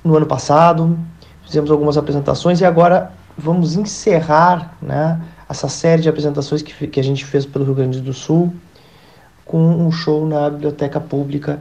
[0.04, 0.98] no ano passado,
[1.44, 7.04] fizemos algumas apresentações e agora vamos encerrar né, essa série de apresentações que, que a
[7.04, 8.52] gente fez pelo Rio Grande do Sul
[9.44, 11.60] com um show na biblioteca pública,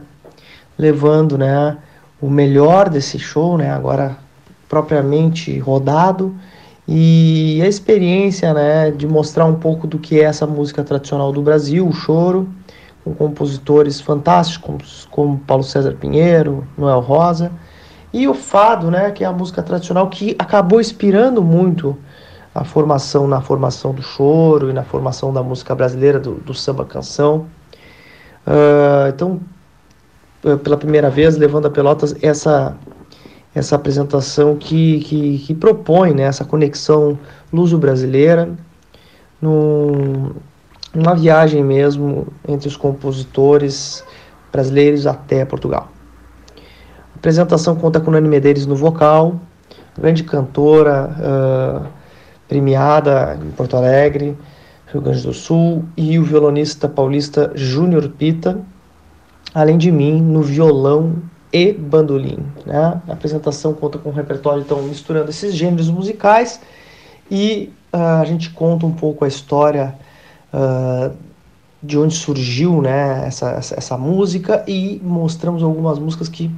[0.78, 1.76] levando né,
[2.20, 4.16] o melhor desse show, né, agora
[4.68, 6.34] propriamente rodado,
[6.86, 11.42] e a experiência né, de mostrar um pouco do que é essa música tradicional do
[11.42, 12.48] Brasil, o choro,
[13.04, 17.50] com compositores fantásticos como Paulo César Pinheiro, Noel Rosa,
[18.12, 21.96] e o fado, né, que é a música tradicional que acabou inspirando muito
[22.54, 26.84] a formação na formação do choro e na formação da música brasileira do, do samba
[26.84, 27.46] canção.
[28.46, 29.40] Uh, então,
[30.62, 32.76] pela primeira vez, levando a Pelotas essa
[33.54, 37.18] essa apresentação que, que, que propõe né, essa conexão
[37.52, 38.50] luso-brasileira
[39.40, 40.32] num,
[40.94, 44.04] uma viagem mesmo entre os compositores
[44.52, 45.88] brasileiros até Portugal.
[47.14, 49.40] A apresentação conta com Nani Medeiros no vocal,
[49.98, 51.86] grande cantora, uh,
[52.46, 54.36] premiada em Porto Alegre,
[54.92, 58.60] Rio Grande do Sul, e o violonista paulista Júnior Pita,
[59.54, 61.14] além de mim no violão
[61.50, 62.38] e bandolim.
[62.66, 63.00] Né?
[63.08, 66.60] A apresentação conta com um repertório então misturando esses gêneros musicais
[67.30, 69.94] e uh, a gente conta um pouco a história
[70.52, 71.14] uh,
[71.82, 76.50] de onde surgiu né, essa, essa, música e mostramos algumas músicas que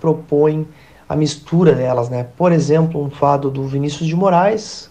[0.00, 0.66] propõem
[1.08, 2.08] a mistura delas.
[2.08, 2.26] Né?
[2.36, 4.90] Por exemplo, um fado do Vinícius de Moraes,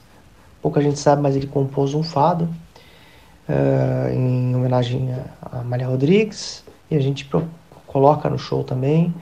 [0.62, 2.47] pouca gente sabe, mas ele compôs um fado
[3.50, 7.30] uh, em homenagem a, Maria Rodrigues e a gente
[7.86, 9.13] coloca no show também.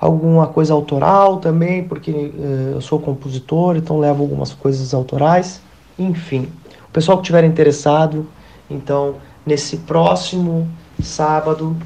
[0.00, 5.60] Alguma coisa autoral também, porque uh, eu sou compositor, então levo algumas coisas autorais.
[5.98, 6.48] Enfim,
[6.94, 8.24] pessoal que estiver interessado,
[8.70, 10.68] então, nesse próximo
[11.02, 11.76] sábado,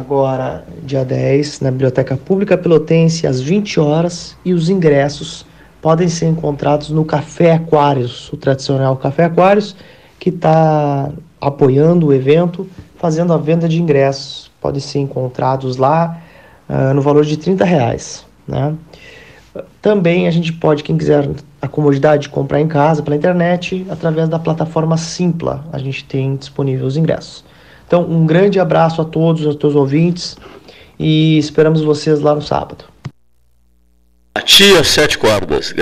[0.00, 5.46] agora dia 10, na Biblioteca Pública Pelotense, às 20 horas, e os ingressos
[5.80, 9.76] podem ser encontrados no Café Aquários, o tradicional Café Aquários,
[10.18, 11.10] que está
[11.40, 14.50] apoiando o evento, fazendo a venda de ingressos.
[14.60, 16.20] Podem ser encontrados lá
[16.68, 18.26] uh, no valor de 30 reais.
[18.46, 18.74] Né?
[19.80, 21.28] Também a gente pode, quem quiser
[21.60, 26.36] a comodidade de comprar em casa pela internet, através da plataforma Simpla, a gente tem
[26.36, 27.44] disponível os ingressos.
[27.86, 30.36] Então, um grande abraço a todos, os teus ouvintes,
[30.98, 32.84] e esperamos vocês lá no sábado.
[34.34, 35.74] A tia Sete Cordas.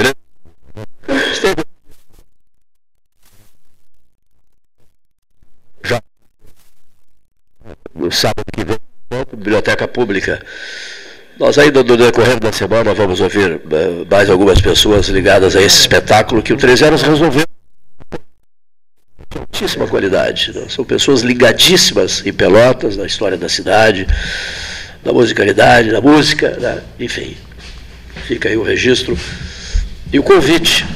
[5.83, 6.01] Já
[7.95, 8.79] no sábado que vem,
[9.33, 10.45] Biblioteca Pública.
[11.39, 15.81] Nós ainda no decorrer da semana vamos ouvir eh, mais algumas pessoas ligadas a esse
[15.81, 17.45] espetáculo que o 13 Horas resolveu
[19.39, 20.53] altíssima qualidade.
[20.55, 20.67] Né?
[20.69, 24.07] São pessoas ligadíssimas em Pelotas, na história da cidade,
[25.05, 26.81] da musicalidade, da música, né?
[26.99, 27.37] enfim.
[28.27, 29.19] Fica aí o registro
[30.13, 30.87] e o convite.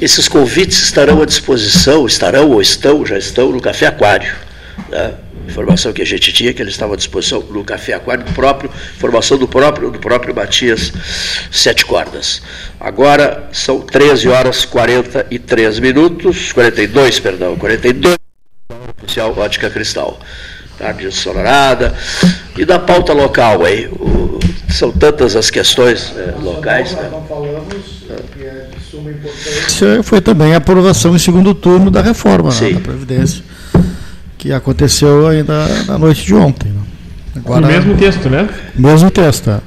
[0.00, 4.34] Esses convites estarão à disposição, estarão ou estão, já estão no Café Aquário.
[4.88, 5.14] Né?
[5.46, 9.36] Informação que a gente tinha que eles estavam à disposição no Café Aquário próprio, informação
[9.36, 10.92] do próprio, do próprio Matias
[11.50, 12.42] Sete Cordas.
[12.80, 18.16] Agora são 13 horas 43 minutos, 42, perdão, 42,
[19.02, 20.18] oficial Ótica Cristal.
[20.78, 21.94] Tarde ensolarada.
[22.56, 24.38] E da pauta local aí, o,
[24.70, 26.92] são tantas as questões é, locais.
[26.92, 27.08] Né?
[27.10, 30.02] Não falamos, que é de suma importância.
[30.02, 33.44] Foi também a aprovação em segundo turno da reforma né, da Previdência
[34.42, 36.68] que aconteceu ainda na noite de ontem.
[36.68, 36.80] Né?
[37.36, 38.48] Agora, o mesmo texto, né?
[38.74, 39.50] Mesmo texto.
[39.50, 39.60] É.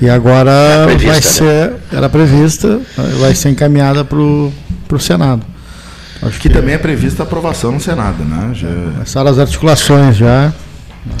[0.00, 0.52] E agora
[0.84, 1.20] prevista, vai né?
[1.20, 1.76] ser, né?
[1.92, 2.80] era prevista,
[3.18, 4.52] vai ser encaminhada para o
[5.00, 5.44] Senado.
[6.22, 8.52] Acho que, que também é prevista a aprovação no Senado, né?
[8.54, 8.68] Já...
[8.68, 10.52] Começaram as articulações já.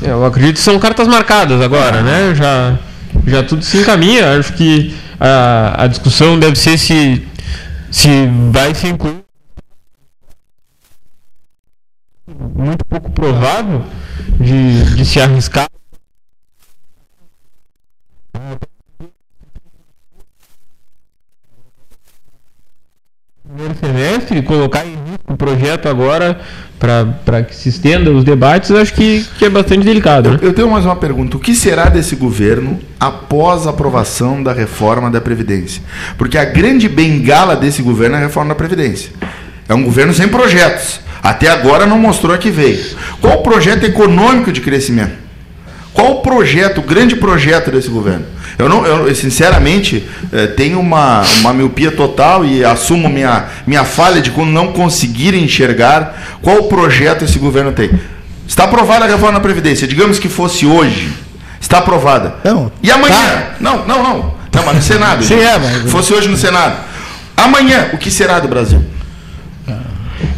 [0.02, 2.32] É, eu acredito que são cartas marcadas agora, né?
[2.34, 2.78] Já,
[3.26, 4.38] já tudo se encaminha.
[4.38, 7.26] Acho que a, a discussão deve ser se,
[7.90, 9.23] se vai se incluir
[12.54, 13.82] muito pouco provável
[14.38, 15.66] de, de se arriscar.
[23.46, 26.40] Primeiro semestre, colocar em risco o projeto agora
[27.24, 30.30] para que se estenda os debates, acho que, que é bastante delicado.
[30.30, 30.38] Né?
[30.42, 31.36] Eu, eu tenho mais uma pergunta.
[31.36, 35.82] O que será desse governo após a aprovação da reforma da Previdência?
[36.18, 39.12] Porque a grande bengala desse governo é a reforma da Previdência.
[39.68, 41.00] É um governo sem projetos.
[41.24, 42.84] Até agora não mostrou que veio.
[43.18, 45.24] Qual o projeto econômico de crescimento?
[45.94, 48.26] Qual o projeto, o grande projeto desse governo?
[48.58, 54.20] Eu, não, eu sinceramente, eh, tenho uma, uma miopia total e assumo minha, minha falha
[54.20, 57.90] de não conseguir enxergar qual o projeto esse governo tem.
[58.46, 59.88] Está aprovada a reforma da Previdência.
[59.88, 61.10] Digamos que fosse hoje.
[61.58, 62.34] Está aprovada.
[62.44, 63.14] Não, e amanhã?
[63.14, 63.54] Tá.
[63.60, 64.34] Não, não, não.
[64.52, 65.24] Não, mas no Senado.
[65.24, 65.90] Sim, é, mas...
[65.90, 66.76] Fosse hoje no Senado.
[67.34, 68.84] Amanhã, o que será do Brasil?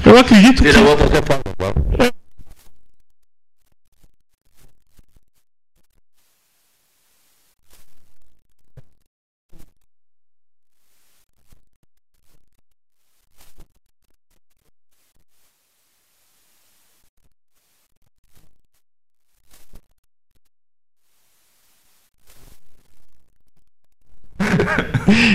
[0.05, 0.69] Eu acredito que.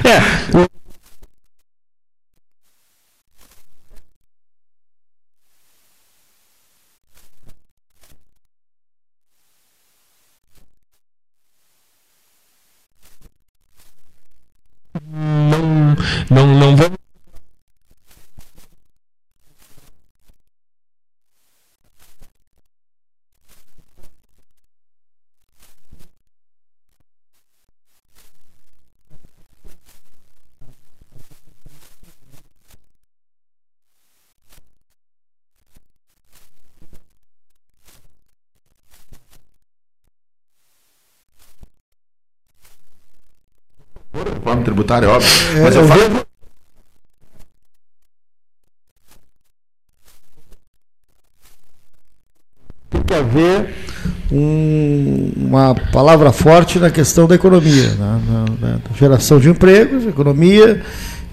[0.08, 0.22] é,
[16.30, 17.02] não, não vamos
[44.92, 45.58] Tributária, é óbvio.
[45.58, 46.02] É, Mas eu, eu falo.
[46.02, 46.26] Vejo...
[52.90, 53.74] Tem que haver
[54.32, 58.22] um, uma palavra forte na questão da economia, né?
[58.28, 60.82] na, na, geração de empregos, economia,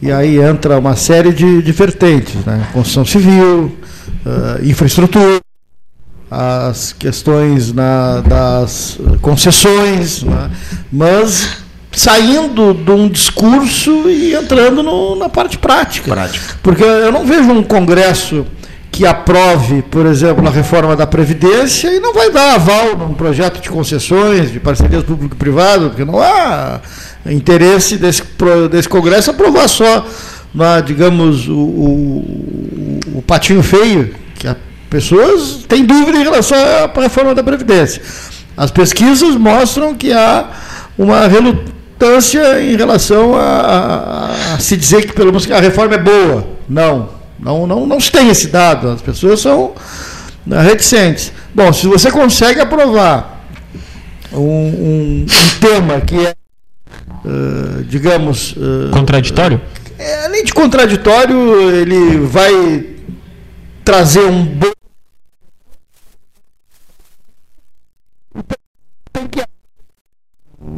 [0.00, 2.68] e aí entra uma série de, de vertentes, né?
[2.72, 3.76] construção civil,
[4.24, 5.40] uh, infraestrutura,
[6.30, 10.50] as questões na, das concessões, né?
[10.92, 11.66] mas
[11.98, 16.08] saindo de um discurso e entrando no, na parte prática.
[16.14, 16.56] prática.
[16.62, 18.46] Porque eu não vejo um Congresso
[18.90, 23.60] que aprove, por exemplo, a reforma da Previdência e não vai dar aval num projeto
[23.60, 26.80] de concessões, de parcerias público-privado, porque não há
[27.26, 28.22] interesse desse,
[28.70, 30.06] desse Congresso aprovar só,
[30.54, 34.56] na, digamos, o, o, o patinho feio, que as
[34.88, 38.00] pessoas têm dúvida em relação à reforma da Previdência.
[38.56, 40.48] As pesquisas mostram que há
[40.96, 41.77] uma relutância
[42.60, 46.46] em relação a, a, a se dizer que pelo menos a reforma é boa.
[46.68, 48.88] Não, não, não, não se tem esse dado.
[48.90, 49.72] As pessoas são
[50.46, 51.32] né, reticentes.
[51.54, 53.44] Bom, se você consegue aprovar
[54.32, 56.34] um, um, um tema que é,
[57.24, 58.52] uh, digamos.
[58.52, 59.60] Uh, contraditório?
[59.98, 62.86] É, além de contraditório, ele vai
[63.84, 64.68] trazer um bom.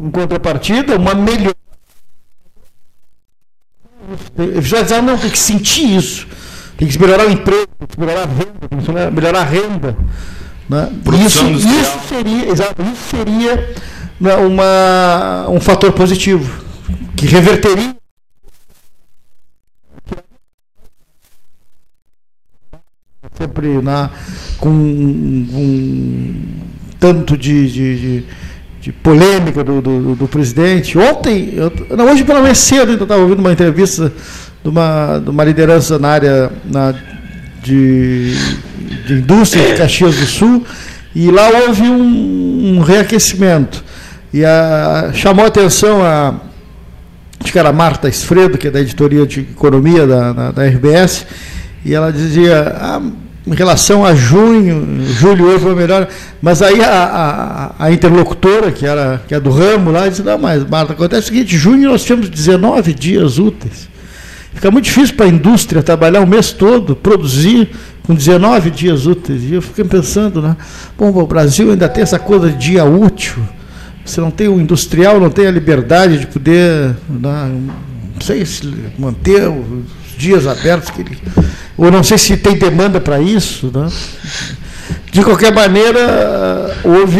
[0.01, 1.53] Em contrapartida, uma melhor.
[4.61, 6.27] Já não tem que sentir isso
[6.81, 9.95] tem que melhorar o emprego, tem que melhorar a venda, tem que melhorar a renda.
[10.67, 10.91] Né?
[11.23, 13.75] Isso, isso, seria, exato, isso seria
[14.19, 16.63] né, uma, um fator positivo,
[17.15, 17.95] que reverteria
[23.37, 24.09] sempre na,
[24.57, 26.61] com um,
[26.99, 28.27] tanto de, de, de,
[28.81, 30.97] de polêmica do, do, do, presidente.
[30.97, 34.11] Ontem, eu, não, hoje pela manhã cedo, eu estava ouvindo uma entrevista
[34.63, 36.95] de uma, de uma liderança na área na,
[37.61, 38.33] de,
[39.05, 40.65] de indústria de Caxias do Sul,
[41.13, 43.83] e lá houve um, um reaquecimento.
[44.33, 46.33] E a, chamou a atenção a,
[47.39, 51.27] acho que era Marta Esfredo, que é da editoria de economia da, da, da RBS,
[51.85, 53.01] e ela dizia, ah,
[53.51, 56.07] em relação a junho, julho foi melhor,
[56.41, 60.37] mas aí a, a, a, interlocutora, que era que é do ramo lá, disse, não,
[60.37, 63.89] mas Marta, acontece o seguinte, junho nós tivemos 19 dias úteis.
[64.53, 67.69] Fica muito difícil para a indústria trabalhar o mês todo, produzir
[68.03, 69.43] com 19 dias úteis.
[69.43, 70.55] E eu fiquei pensando, né?
[70.97, 73.41] Bom, o Brasil ainda tem essa coisa de dia útil.
[74.05, 77.51] Você não tem o industrial, não tem a liberdade de poder, né,
[78.15, 79.49] não sei se manter
[80.21, 81.17] dias abertos que ele
[81.81, 83.71] ou não sei se tem demanda para isso.
[83.73, 83.89] Né?
[85.11, 87.19] De qualquer maneira, houve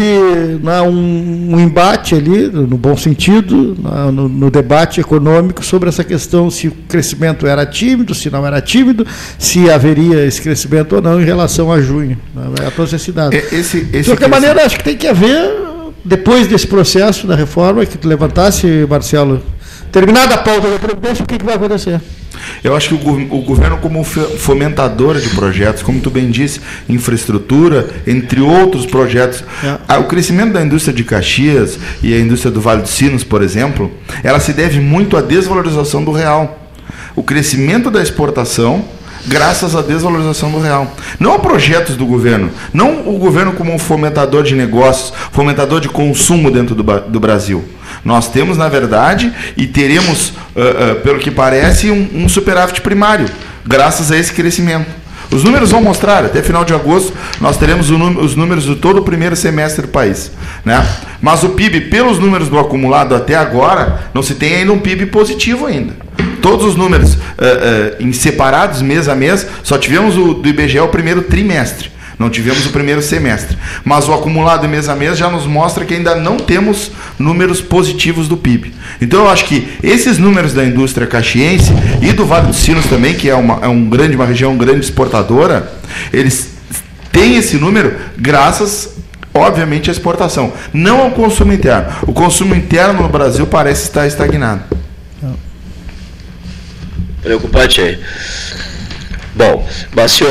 [0.62, 6.04] né, um, um, embate ali, no bom sentido, né, no, no, debate econômico sobre essa
[6.04, 9.06] questão se o crescimento era tímido, se não era tímido,
[9.38, 13.52] se haveria esse crescimento ou não em relação a junho, né, a cidades.
[13.52, 15.50] Esse, esse De qualquer maneira, acho que tem que haver,
[16.04, 19.42] depois desse processo da reforma, que tu levantasse, Marcelo,
[19.92, 22.00] terminada a pauta da Previdência, o que, que vai acontecer?
[22.64, 27.88] Eu acho que o, o, governo, como fomentador de projetos, como tu bem disse, infraestrutura,
[28.06, 29.44] entre outros projetos,
[29.88, 29.98] é.
[29.98, 33.92] o crescimento da indústria de Caxias e a indústria do Vale dos Sinos, por exemplo,
[34.24, 36.58] ela se deve muito à desvalorização do real.
[37.14, 38.84] O crescimento da exportação
[39.26, 40.96] graças à desvalorização do real.
[41.20, 45.88] Não a projetos do governo, não o governo como um fomentador de negócios, fomentador de
[45.88, 47.64] consumo dentro do, do Brasil.
[48.04, 50.32] Nós temos, na verdade, e teremos, uh,
[50.92, 53.26] uh, pelo que parece, um, um superávit primário,
[53.64, 55.02] graças a esse crescimento.
[55.32, 59.02] Os números vão mostrar, até final de agosto, nós teremos os números de todo o
[59.02, 60.30] primeiro semestre do país.
[60.62, 60.86] Né?
[61.22, 65.06] Mas o PIB, pelos números do acumulado até agora, não se tem ainda um PIB
[65.06, 65.94] positivo ainda.
[66.42, 70.80] Todos os números uh, uh, em separados, mês a mês, só tivemos o do IBGE
[70.80, 71.90] o primeiro trimestre.
[72.22, 73.58] Não tivemos o primeiro semestre.
[73.84, 78.28] Mas o acumulado mês a mês já nos mostra que ainda não temos números positivos
[78.28, 78.72] do PIB.
[79.00, 83.14] Então eu acho que esses números da indústria caxiense e do Vale dos Sinos também,
[83.14, 85.72] que é uma, é um grande, uma região grande exportadora,
[86.12, 86.52] eles
[87.10, 89.02] têm esse número graças
[89.34, 91.90] obviamente à exportação, não ao consumo interno.
[92.06, 94.62] O consumo interno no Brasil parece estar estagnado.
[97.22, 97.98] Preocupante aí.
[99.34, 100.26] Bom, Bacio,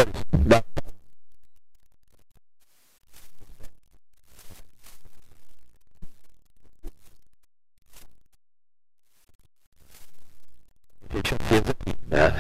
[11.29, 11.95] já fez aqui.
[12.09, 12.33] Né?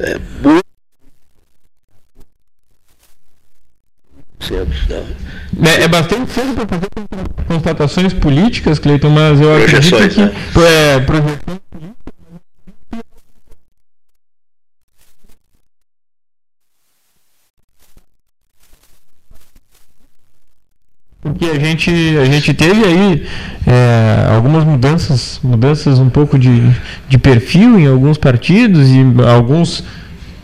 [0.00, 0.18] É,
[5.56, 5.82] né?
[5.82, 6.88] É, bastante cedo para fazer
[7.46, 10.66] constatações políticas, Cleiton, mas eu Projeções, acredito que né?
[10.66, 11.58] é, projeções
[21.30, 23.26] porque a gente, a gente teve aí
[23.66, 26.62] é, algumas mudanças, mudanças um pouco de,
[27.08, 29.84] de perfil em alguns partidos e alguns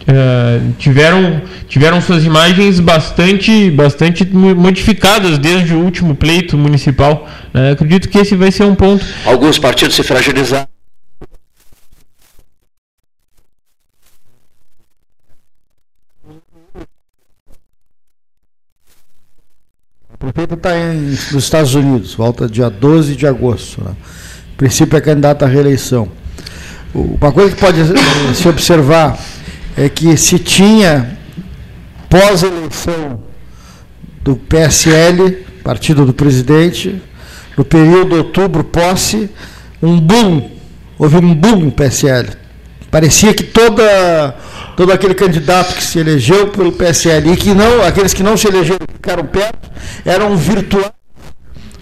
[0.07, 7.29] é, tiveram, tiveram suas imagens bastante, bastante modificadas desde o último pleito municipal.
[7.53, 7.73] Né?
[7.73, 9.05] Acredito que esse vai ser um ponto.
[9.25, 10.74] Alguns partidos se fragilizaram.
[20.33, 20.71] Prefeito está
[21.33, 23.83] nos Estados Unidos, volta dia 12 de agosto.
[23.83, 23.91] Né?
[24.55, 26.09] O princípio é candidato à reeleição.
[26.95, 27.79] Uma coisa que pode
[28.35, 29.19] se observar
[29.77, 31.19] é que se tinha
[32.09, 33.21] pós-eleição
[34.23, 37.03] do PSL, partido do presidente,
[37.57, 39.29] no período outubro posse,
[39.83, 40.51] um boom,
[40.99, 42.31] houve um boom no PSL.
[42.91, 44.37] Parecia que toda
[44.77, 48.49] todo aquele candidato que se elegeu pelo PSL e que não, aqueles que não se
[48.49, 49.71] elegeram ficaram perto,
[50.05, 50.93] eram virtuais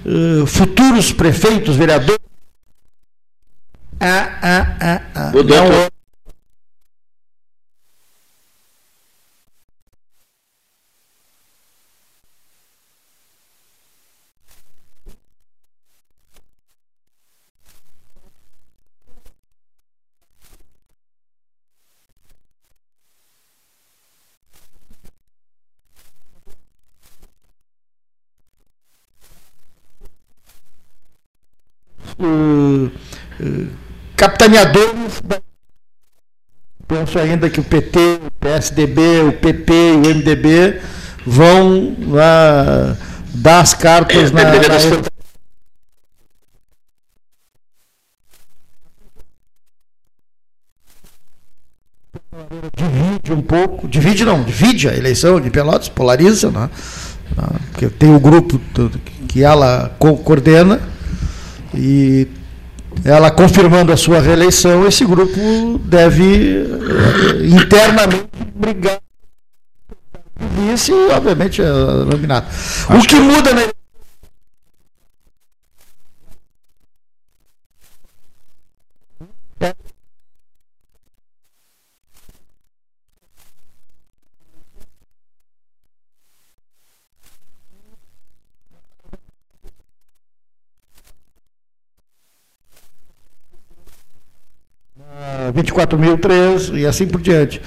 [0.05, 2.21] uh, futuros prefeitos, vereadores.
[4.01, 5.33] Ah, ah, ah, ah.
[5.33, 5.89] Não,
[32.19, 32.91] uh,
[33.41, 33.69] uh,
[34.23, 35.41] capitaneadores da
[36.87, 40.81] penso ainda que o PT, o PSDB, o PP e o MDB
[41.27, 42.97] vão uh,
[43.35, 44.59] dar as cartas é, na, na,
[52.77, 56.71] divide um pouco, divide não, divide a eleição de Pelotas, polariza, né?
[57.71, 58.61] porque tem o grupo
[59.27, 60.81] que ela coordena
[61.75, 62.29] e
[63.05, 68.99] ela confirmando a sua reeleição, esse grupo deve eh, internamente brigar
[70.59, 72.47] E esse, obviamente, eh, é nominado.
[72.91, 73.63] O que muda na
[95.53, 97.61] 24.003 e assim por diante.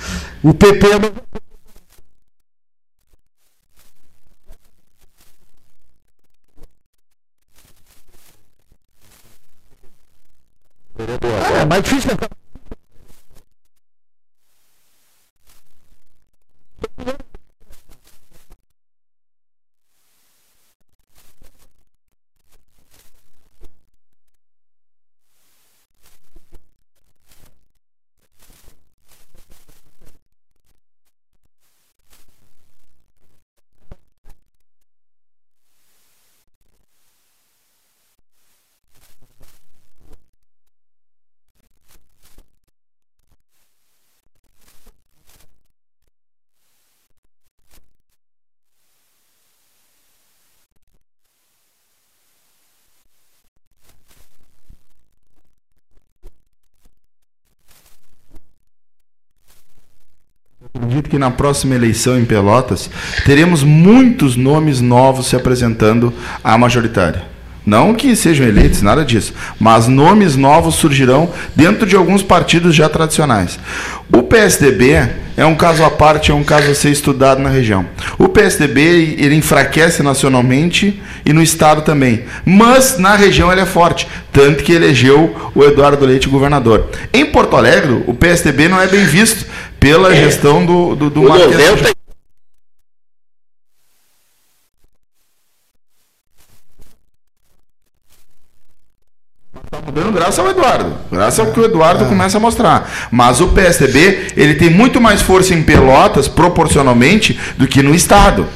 [0.44, 1.00] O PP é, é
[11.62, 12.12] É mais difícil.
[61.16, 62.90] Que na próxima eleição em Pelotas
[63.24, 66.14] teremos muitos nomes novos se apresentando
[66.44, 67.24] à majoritária.
[67.66, 72.90] Não que sejam eleitos, nada disso, mas nomes novos surgirão dentro de alguns partidos já
[72.90, 73.58] tradicionais.
[74.14, 77.86] O PSDB é um caso à parte, é um caso a ser estudado na região.
[78.18, 84.08] O PSDB ele enfraquece nacionalmente e no estado também, mas na região ele é forte,
[84.32, 86.90] tanto que elegeu o Eduardo Leite governador.
[87.12, 89.46] Em Porto Alegre, o PSDB não é bem visto
[89.80, 90.16] pela é.
[90.16, 91.96] gestão do, do, do Marquês.
[99.86, 100.94] mudando graças ao Eduardo.
[101.12, 102.08] Graças ao que o Eduardo é.
[102.08, 103.08] começa a mostrar.
[103.12, 108.48] Mas o PSDB, ele tem muito mais força em Pelotas, proporcionalmente, do que no Estado.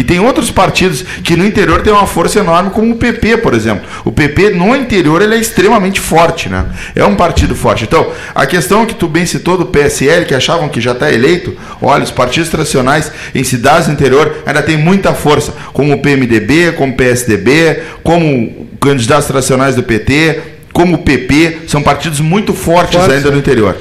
[0.00, 3.52] E tem outros partidos que no interior têm uma força enorme, como o PP, por
[3.52, 3.86] exemplo.
[4.02, 6.64] O PP no interior ele é extremamente forte, né?
[6.96, 7.84] É um partido forte.
[7.84, 11.54] Então, a questão que tu bem citou do PSL, que achavam que já está eleito,
[11.82, 16.72] olha, os partidos tradicionais em cidades do interior ainda têm muita força, como o PMDB,
[16.78, 20.40] como o PSDB, como candidatos tradicionais do PT,
[20.72, 23.76] como o PP, são partidos muito fortes Pode ainda no interior.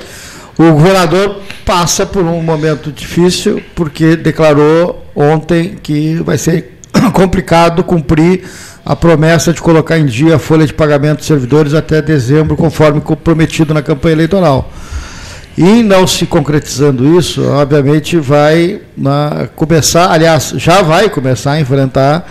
[0.57, 6.79] O governador passa por um momento difícil, porque declarou ontem que vai ser
[7.13, 8.41] complicado cumprir
[8.83, 12.99] a promessa de colocar em dia a folha de pagamento dos servidores até dezembro, conforme
[12.99, 14.67] comprometido na campanha eleitoral.
[15.55, 22.25] E não se concretizando isso, obviamente vai na, começar, aliás, já vai começar a enfrentar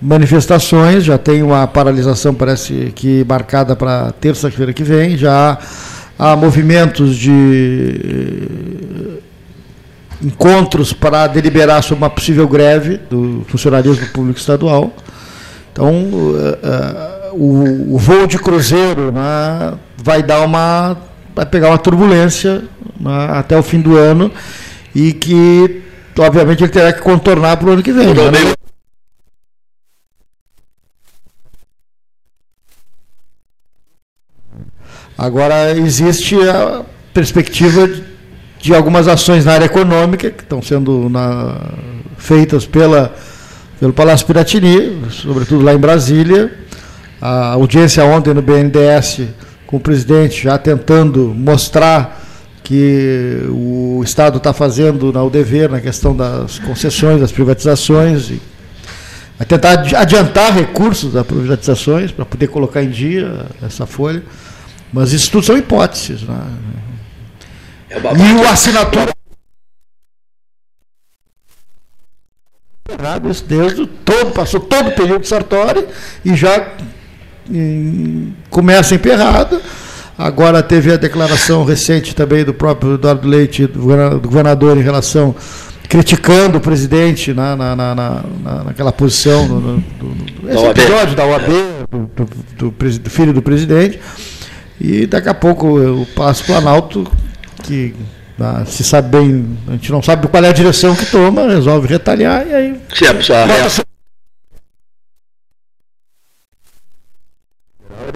[0.00, 5.58] manifestações, já tem uma paralisação, parece que marcada para terça-feira que vem, já
[6.18, 9.18] há movimentos de eh,
[10.22, 14.92] encontros para deliberar sobre uma possível greve do funcionalismo público estadual.
[15.72, 20.96] Então, uh, o, o, voo de cruzeiro né, vai dar uma.
[21.34, 22.62] vai pegar uma turbulência
[22.98, 24.30] né, até o fim do ano
[24.94, 25.82] e que,
[26.16, 28.06] obviamente, ele terá que contornar para o ano que vem.
[28.14, 28.53] Né?
[35.16, 37.88] Agora, existe a perspectiva
[38.60, 41.60] de algumas ações na área econômica que estão sendo na,
[42.16, 43.14] feitas pela,
[43.78, 46.52] pelo Palácio Piratini, sobretudo lá em Brasília.
[47.20, 49.22] A audiência ontem no BNDES
[49.66, 52.22] com o presidente já tentando mostrar
[52.62, 58.40] que o Estado está fazendo o dever na questão das concessões, das privatizações, e
[59.38, 64.22] vai tentar adiantar recursos das privatizações para poder colocar em dia essa folha.
[64.94, 66.22] Mas isso tudo são hipóteses.
[66.22, 66.36] Né?
[67.90, 69.12] É e o assinatura.
[73.28, 75.84] Isso desde todo, passou todo o período de Sartori
[76.24, 76.74] e já
[77.50, 79.60] em, começa emperrada.
[80.16, 83.80] Agora teve a declaração recente também do próprio Eduardo Leite, do
[84.20, 85.34] governador, em relação
[85.88, 91.26] criticando o presidente na, na, na, na naquela posição no, no, do, esse episódio da
[91.26, 91.48] OAB,
[91.90, 93.98] do, do, do, filho do presidente.
[94.80, 97.10] E daqui a pouco o Palácio Planalto,
[97.62, 97.94] que
[98.40, 101.86] ah, se sabe bem, a gente não sabe qual é a direção que toma, resolve
[101.86, 102.80] retalhar e aí.
[102.92, 103.84] Sim, a reação,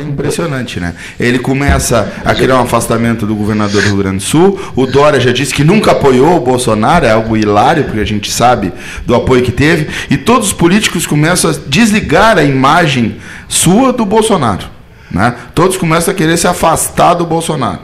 [0.03, 0.95] impressionante, né?
[1.19, 4.61] Ele começa a criar um afastamento do governador do Rio Grande do Sul.
[4.77, 8.31] O Dória já disse que nunca apoiou o Bolsonaro, é algo hilário, porque a gente
[8.31, 8.73] sabe
[9.07, 9.89] do apoio que teve.
[10.11, 13.17] E todos os políticos começam a desligar a imagem
[13.49, 14.78] sua do Bolsonaro.
[15.11, 15.35] Né?
[15.55, 17.81] Todos começam a querer se afastar do Bolsonaro.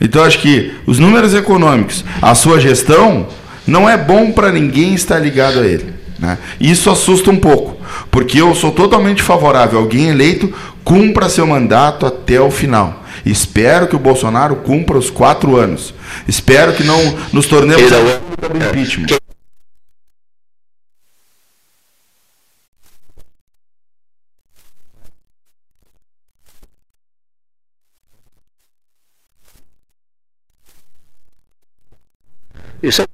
[0.00, 3.28] Então acho que os números econômicos, a sua gestão,
[3.66, 5.94] não é bom para ninguém estar ligado a ele.
[6.18, 6.38] Né?
[6.60, 7.76] Isso assusta um pouco,
[8.10, 10.52] porque eu sou totalmente favorável a alguém eleito
[10.84, 13.02] cumpra seu mandato até o final.
[13.24, 15.94] Espero que o Bolsonaro cumpra os quatro anos.
[16.26, 16.98] Espero que não
[17.32, 19.21] nos tornemos do impeachment.
[32.82, 33.06] Isso é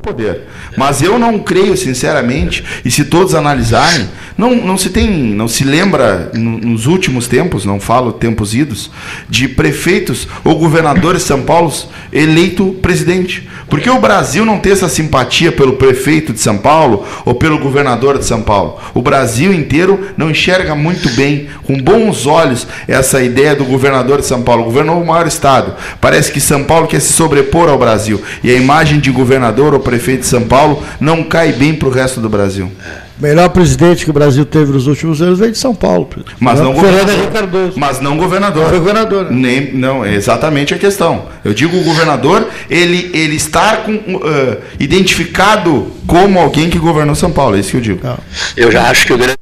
[0.00, 0.42] poder.
[0.76, 5.64] Mas eu não creio, sinceramente, e se todos analisarem, não, não se tem, não se
[5.64, 8.90] lembra nos últimos tempos, não falo tempos idos,
[9.28, 11.72] de prefeitos ou governadores de São Paulo
[12.12, 13.48] eleito presidente.
[13.68, 18.18] Porque o Brasil não tem essa simpatia pelo prefeito de São Paulo ou pelo governador
[18.18, 18.78] de São Paulo.
[18.94, 24.26] O Brasil inteiro não enxerga muito bem, com bons olhos, essa ideia do governador de
[24.26, 24.64] São Paulo.
[24.64, 25.74] Governou o maior estado.
[26.00, 28.20] Parece que São Paulo quer se sobrepor ao Brasil.
[28.42, 31.90] E a imagem de governador ou prefeito de São Paulo não cai bem para o
[31.90, 32.70] resto do Brasil.
[33.18, 36.08] Melhor presidente que o Brasil teve nos últimos anos veio de São Paulo.
[36.38, 37.72] Mas não, governador.
[37.76, 38.70] Mas não governador.
[38.70, 39.30] Não governador.
[39.30, 41.26] Nem, não, é exatamente a questão.
[41.44, 47.32] Eu digo o governador, ele, ele estar com, uh, identificado como alguém que governou São
[47.32, 47.56] Paulo.
[47.56, 48.00] É isso que eu digo.
[48.02, 48.18] Não.
[48.56, 49.36] Eu já acho que o grande.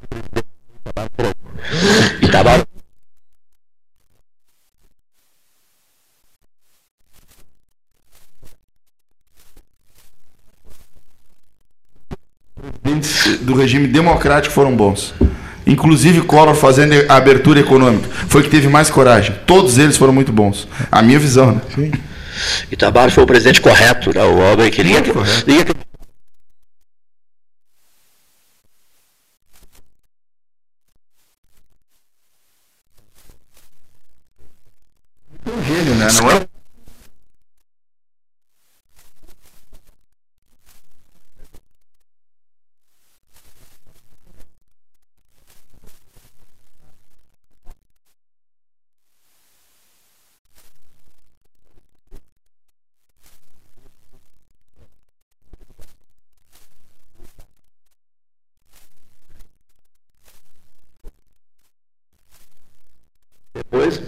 [12.97, 15.13] Estava do regime democrático foram bons.
[15.65, 18.09] Inclusive Collor fazendo a abertura econômica.
[18.27, 19.35] Foi que teve mais coragem.
[19.45, 20.67] Todos eles foram muito bons.
[20.91, 21.61] A minha visão, né?
[21.75, 21.91] Sim.
[22.71, 24.23] Itamar foi o presidente correto, né?
[24.23, 25.25] o homem que liga um
[35.63, 36.07] gênio, né?
[36.21, 36.49] Não é
[63.71, 64.01] Depois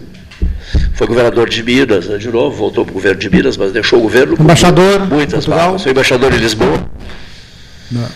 [0.95, 3.99] foi governador de Minas, né, de novo, voltou para o governo de Minas, mas deixou
[3.99, 5.83] o governo embaixador, muitas vagas.
[5.83, 6.89] Foi embaixador em Lisboa.
[7.91, 8.09] Não.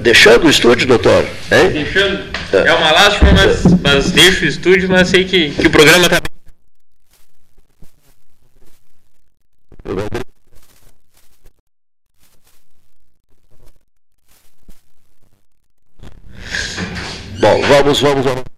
[0.00, 1.24] Deixando o estúdio, doutor?
[1.50, 1.70] Hein?
[1.70, 2.32] Deixando.
[2.52, 6.04] É, é uma lástima, mas, mas deixo o estúdio, mas sei que, que o programa
[6.06, 6.20] está.
[17.38, 18.51] Bom, vamos, vamos, vamos.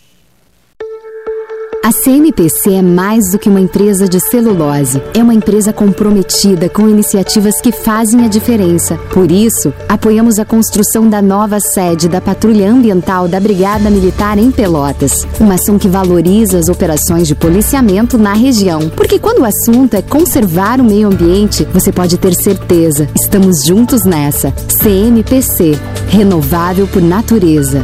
[1.83, 5.01] A CMPC é mais do que uma empresa de celulose.
[5.15, 8.97] É uma empresa comprometida com iniciativas que fazem a diferença.
[9.11, 14.51] Por isso, apoiamos a construção da nova sede da Patrulha Ambiental da Brigada Militar em
[14.51, 15.25] Pelotas.
[15.39, 18.87] Uma ação que valoriza as operações de policiamento na região.
[18.89, 23.09] Porque quando o assunto é conservar o meio ambiente, você pode ter certeza.
[23.19, 24.53] Estamos juntos nessa.
[24.83, 25.79] CMPC
[26.09, 27.83] Renovável por Natureza.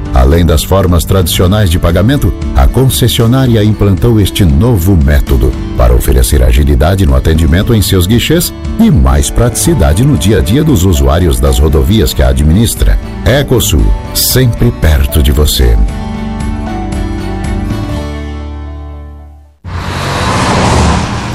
[0.13, 7.05] Além das formas tradicionais de pagamento, a concessionária implantou este novo método para oferecer agilidade
[7.05, 11.59] no atendimento em seus guichês e mais praticidade no dia a dia dos usuários das
[11.59, 12.99] rodovias que a administra.
[13.25, 15.77] Ecosul, sempre perto de você.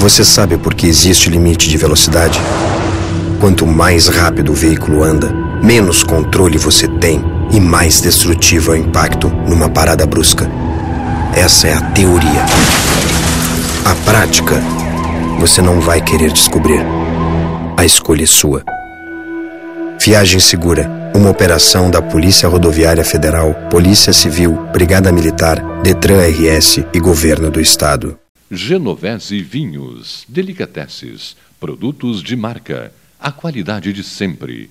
[0.00, 2.38] Você sabe por que existe limite de velocidade?
[3.40, 8.80] Quanto mais rápido o veículo anda, menos controle você tem e mais destrutivo é o
[8.80, 10.48] impacto numa parada brusca.
[11.34, 12.44] Essa é a teoria.
[13.84, 14.54] A prática,
[15.38, 16.80] você não vai querer descobrir.
[17.76, 18.64] A escolha é sua.
[20.00, 27.00] Viagem Segura, uma operação da Polícia Rodoviária Federal, Polícia Civil, Brigada Militar, Detran RS e
[27.00, 28.18] Governo do Estado.
[28.50, 34.70] Genovese Vinhos, Delicateces, produtos de marca, a qualidade de sempre.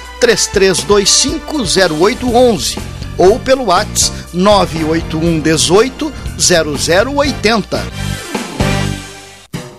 [0.21, 2.77] 33250811
[3.17, 7.83] ou pelo WhatsApp 981 18 0080.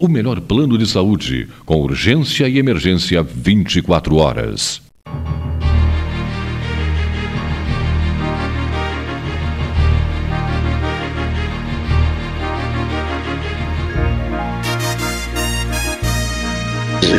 [0.00, 4.80] O melhor plano de saúde, com urgência e emergência 24 horas.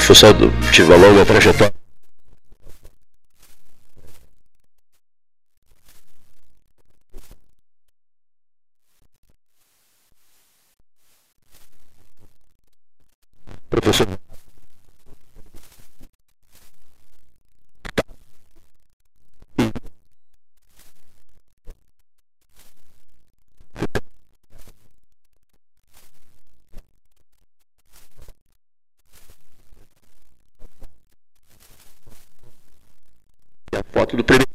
[0.10, 1.79] Função do tive uma longa trajetória.
[13.82, 14.20] Professor.
[33.72, 34.50] a foto do primeiro.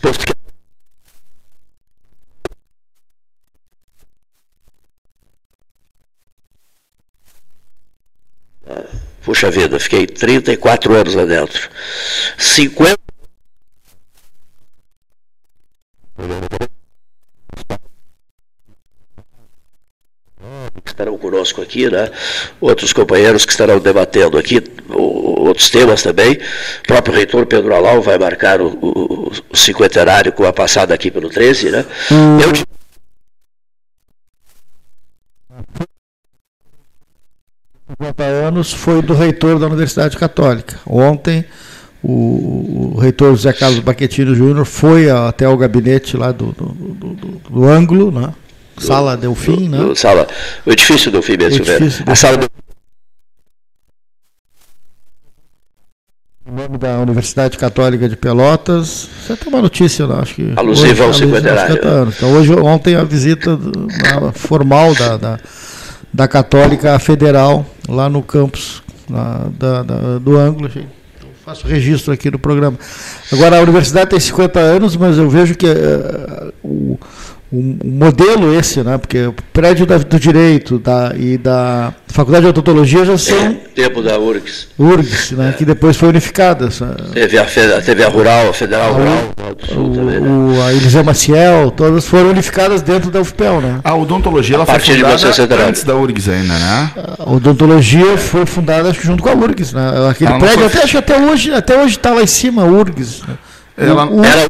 [0.00, 0.40] Posto que
[9.40, 11.70] Puxa vida, fiquei 34 anos lá dentro.
[12.36, 12.98] 50.
[20.84, 22.10] Que estarão conosco aqui, né?
[22.60, 26.32] Outros companheiros que estarão debatendo aqui outros temas também.
[26.34, 31.10] O próprio reitor Pedro Alau vai marcar o, o, o cinquentenário com a passada aqui
[31.10, 31.86] pelo 13, né?
[32.12, 32.40] Hum.
[32.40, 32.69] Eu 50
[38.30, 40.78] anos foi do reitor da Universidade Católica.
[40.86, 41.44] Ontem,
[42.02, 47.08] o, o reitor José Carlos Baquetino Júnior foi até o gabinete lá do, do, do,
[47.14, 48.32] do, do ângulo, né?
[48.78, 49.78] Sala Delfim, né?
[49.94, 50.26] Sala,
[50.64, 52.50] o edifício Delfim mesmo, edifício A sala Delfim.
[56.50, 60.52] Em nome da Universidade Católica de Pelotas, você tem uma notícia lá, acho que.
[60.56, 61.78] Alusiva ao cinquentenário.
[62.08, 63.56] Então, hoje, ontem, a visita
[64.34, 65.40] formal da, da
[66.12, 68.82] da Católica Federal, lá no campus
[69.58, 70.68] da, da, do ângulo.
[70.68, 72.78] Então, faço registro aqui no programa.
[73.32, 76.98] Agora, a universidade tem 50 anos, mas eu vejo que uh, o,
[77.52, 78.96] um, modelo esse, né?
[78.96, 83.54] Porque o prédio da, do direito da, e da Faculdade de Odontologia já são.
[83.74, 84.68] Tempo da URGS.
[84.78, 85.50] URGS, né?
[85.50, 85.52] É.
[85.52, 86.68] Que depois foi unificada.
[87.12, 87.46] Teve a,
[87.84, 90.28] teve a Rural, a Federal a, Rural, do Sul o, também, né?
[90.28, 93.80] o, a Eliseu Maciel, todas foram unificadas dentro da UFPEL, né?
[93.82, 96.90] A odontologia ela a foi fundada antes da URGS ainda, né?
[97.18, 100.08] A odontologia foi fundada acho junto com a URGS, né?
[100.10, 102.66] Aquele ela prédio, até, acho que até hoje até hoje está lá em cima, a
[102.66, 103.22] URGS.
[103.26, 103.34] Né?
[103.76, 104.49] Ela, o, era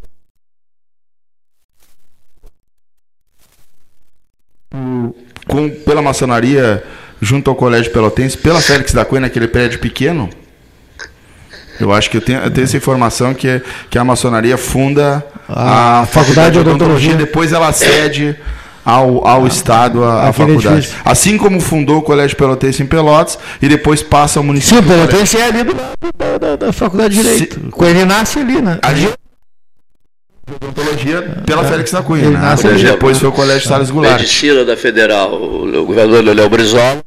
[5.50, 6.82] com, pela maçonaria
[7.20, 10.30] junto ao Colégio Pelotense, pela Félix da Cunha, naquele prédio pequeno?
[11.78, 16.00] Eu acho que eu tenho, eu tenho essa informação que, que a maçonaria funda a,
[16.00, 18.36] a Faculdade de Odontologia, depois ela cede
[18.84, 20.78] ao, ao Estado a, a faculdade.
[20.78, 20.98] Edifício.
[21.04, 24.78] Assim como fundou o Colégio Pelotense em Pelotas e depois passa ao município.
[24.78, 27.54] Sim, o Pelotense é ali do, da, da, da, Faculdade de Direito.
[27.54, 28.78] Se, com ele nasce ali, né?
[28.82, 29.08] Ali,
[30.54, 32.56] odontologia pela é, Félix da Cunha, né?
[32.84, 34.18] Depois foi o Colégio Salles Goulart.
[34.18, 37.02] Medicina da Federal, o governador Leonel Brizola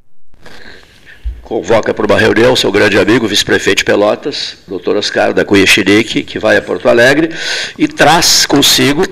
[1.42, 6.24] convoca para uma reunião seu grande amigo, vice-prefeito de Pelotas, doutor Oscar da Cunha Chirique,
[6.24, 7.30] que vai a Porto Alegre,
[7.78, 9.04] e traz consigo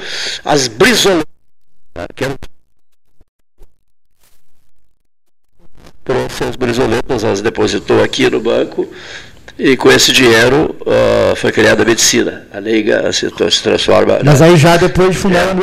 [0.43, 1.25] as brisoletas,
[2.15, 2.35] que eram
[6.03, 8.87] trouxe as brisoletas, as depositou aqui no banco,
[9.61, 12.47] e com esse dinheiro uh, foi criada a medicina.
[12.51, 14.19] A Liga se, se transforma.
[14.23, 15.51] Mas aí já depois de fundar é.
[15.51, 15.55] a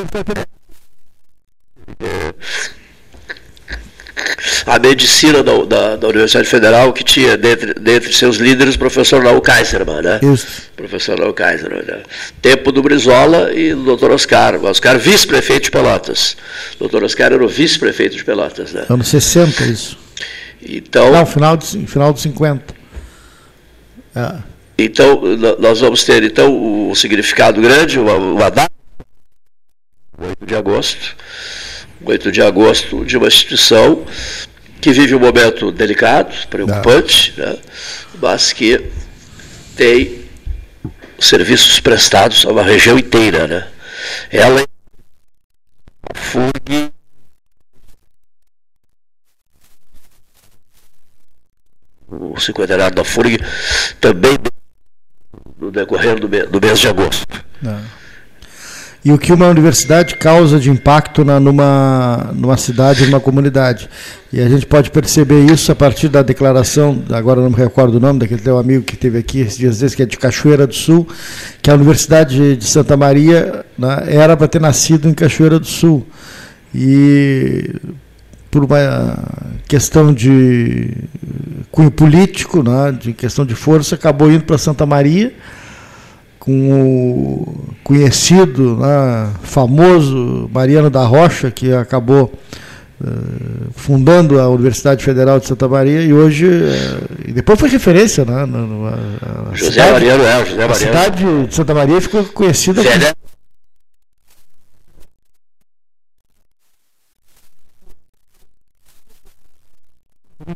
[4.67, 9.23] a medicina da, da, da, Universidade Federal, que tinha dentre, dentre seus líderes o professor
[9.25, 10.21] Raul Kaiserman, né?
[10.23, 10.47] Isso.
[10.77, 11.83] Professor Raul Kaiserman.
[11.83, 12.03] Né?
[12.41, 14.57] Tempo do Brizola e do doutor Oscar.
[14.57, 16.37] O Oscar, vice-prefeito de Pelotas.
[16.77, 18.73] O doutor Oscar era o vice-prefeito de Pelotas.
[18.73, 18.85] Né?
[18.89, 19.99] Anos 60, isso.
[20.63, 22.78] Então, Não, final, de, final dos 50.
[24.19, 24.43] É.
[24.77, 25.21] Então,
[25.59, 28.05] nós vamos ter então o significado grande, o,
[28.35, 28.69] o Haddad,
[30.19, 31.17] 8 de agosto,
[32.05, 34.05] 8 de agosto, de uma instituição
[34.81, 37.57] que vive um momento delicado, preocupante, né,
[38.21, 38.85] mas que
[39.77, 40.25] tem
[41.19, 43.47] serviços prestados a uma região inteira.
[43.47, 43.69] Né?
[44.31, 44.65] Ela
[46.03, 46.93] a FURG
[52.39, 53.39] o cinquentenário da FURG
[54.01, 54.39] também
[55.61, 57.45] no decorrer do, do mês de agosto.
[57.61, 57.99] Não
[59.05, 63.89] e o que uma universidade causa de impacto na, numa, numa cidade, numa comunidade.
[64.33, 68.01] E a gente pode perceber isso a partir da declaração, agora não me recordo o
[68.01, 70.75] nome, daquele teu amigo que esteve aqui esses dias desses, que é de Cachoeira do
[70.75, 71.09] Sul,
[71.63, 76.07] que a Universidade de Santa Maria né, era para ter nascido em Cachoeira do Sul.
[76.75, 77.71] E
[78.51, 79.19] por uma
[79.67, 80.91] questão de
[81.71, 85.33] cunho político, né, de questão de força, acabou indo para Santa Maria
[86.39, 92.33] com o conhecido, né, famoso Mariano da Rocha, que acabou
[93.01, 93.07] uh,
[93.77, 98.47] fundando a Universidade Federal de Santa Maria e hoje, uh, e depois foi referência, né,
[98.47, 100.73] na, José cidade, Mariano, é, José Mariano.
[100.73, 103.13] A cidade de Santa Maria ficou conhecida Zé, né?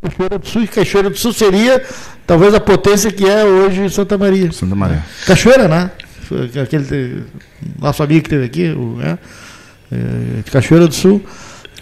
[0.01, 1.82] Cachoeira do Sul, e Cachoeira do Sul seria
[2.26, 4.51] talvez a potência que é hoje Santa Maria.
[4.53, 5.05] Santa Maria.
[5.26, 5.90] Cachoeira, né?
[6.62, 7.24] Aquele
[7.78, 9.18] nosso amigo que teve aqui, o, é,
[10.43, 11.22] de Cachoeira do Sul,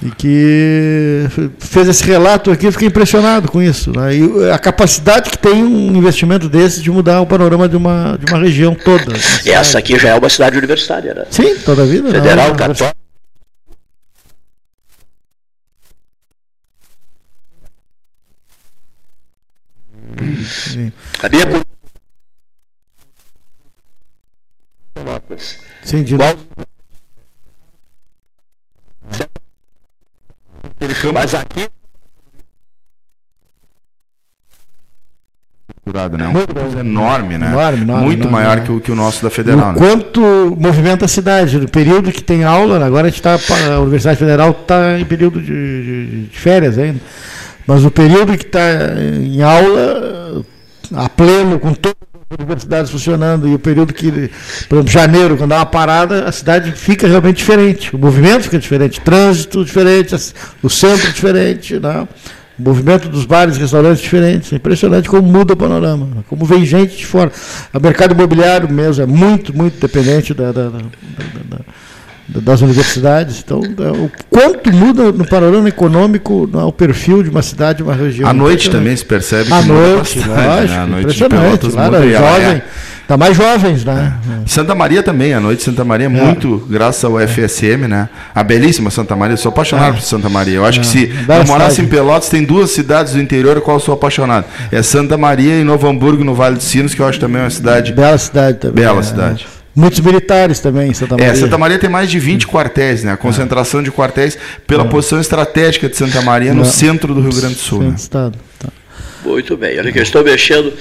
[0.02, 1.26] e que
[1.58, 3.92] fez esse relato aqui, eu fiquei impressionado com isso.
[3.94, 4.16] Né?
[4.16, 8.32] E a capacidade que tem um investimento desse de mudar o panorama de uma, de
[8.32, 9.12] uma região toda.
[9.44, 11.24] Essa aqui já é uma cidade universitária, né?
[11.30, 12.10] Sim, toda a vida.
[12.10, 12.99] Federal, católica.
[21.22, 21.44] A minha
[25.82, 26.36] Sim, de Igual...
[31.12, 31.68] Mas aqui
[35.92, 36.28] né?
[36.28, 37.48] Um país enorme, né?
[37.48, 39.70] Enorme, enorme, Muito enorme, maior que o, que o nosso da Federal.
[39.70, 39.78] O né?
[39.78, 40.20] quanto
[40.58, 41.58] movimenta a cidade.
[41.58, 43.36] No período que tem aula, agora a gente está.
[43.72, 47.00] A Universidade Federal está em período de, de, de, férias ainda.
[47.70, 48.60] Mas o período que está
[49.22, 50.44] em aula,
[50.92, 51.96] a pleno, com todas
[52.28, 54.10] as universidades funcionando, e o período que,
[54.68, 57.94] por exemplo, janeiro, quando há uma parada, a cidade fica realmente diferente.
[57.94, 60.16] O movimento fica diferente, o trânsito diferente,
[60.60, 62.08] o centro diferente, né?
[62.58, 64.52] o movimento dos bares e restaurantes diferentes.
[64.52, 67.30] É impressionante como muda o panorama, como vem gente de fora.
[67.72, 70.80] O mercado imobiliário mesmo é muito, muito dependente da, da, da,
[71.44, 71.60] da
[72.38, 73.42] das universidades.
[73.44, 78.28] Então, é, o quanto muda no panorama econômico o perfil de uma cidade, uma região.
[78.28, 79.52] À noite também se percebe.
[79.52, 80.86] À noite, bastante, lógico, né?
[80.86, 81.70] noite impressionante.
[81.70, 82.62] Claro, jovem, é.
[83.08, 84.14] tá mais jovens, né?
[84.44, 84.48] É.
[84.48, 86.08] Santa Maria também, a noite de Santa Maria, é.
[86.08, 88.08] muito graças ao FSM, né?
[88.34, 89.92] A belíssima Santa Maria, eu sou apaixonado é.
[89.94, 90.56] por Santa Maria.
[90.56, 93.76] Eu acho que se eu morasse em Pelotas, tem duas cidades do interior a qual
[93.76, 94.46] eu sou apaixonado.
[94.70, 97.50] É Santa Maria e Novo Hamburgo, no Vale dos Sinos, que eu acho também uma
[97.50, 97.92] cidade.
[97.92, 98.84] Bela cidade também.
[98.84, 99.46] Bela cidade.
[99.74, 101.32] Muitos militares também em Santa Maria.
[101.32, 103.12] É, Santa Maria tem mais de 20 quartéis, né?
[103.12, 104.36] A concentração de quartéis
[104.66, 104.88] pela é.
[104.88, 106.64] posição estratégica de Santa Maria no é.
[106.64, 107.82] centro do Rio Grande do Sul.
[107.82, 107.94] Né?
[107.96, 108.38] Estado.
[108.58, 108.68] Tá.
[109.24, 109.78] Muito bem.
[109.78, 110.72] Olha que eu estou mexendo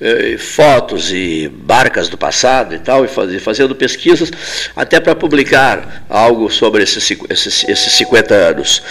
[0.00, 4.30] eh, fotos e marcas do passado e tal, e faz, fazendo pesquisas,
[4.74, 8.82] até para publicar algo sobre esses, esses, esses 50 anos.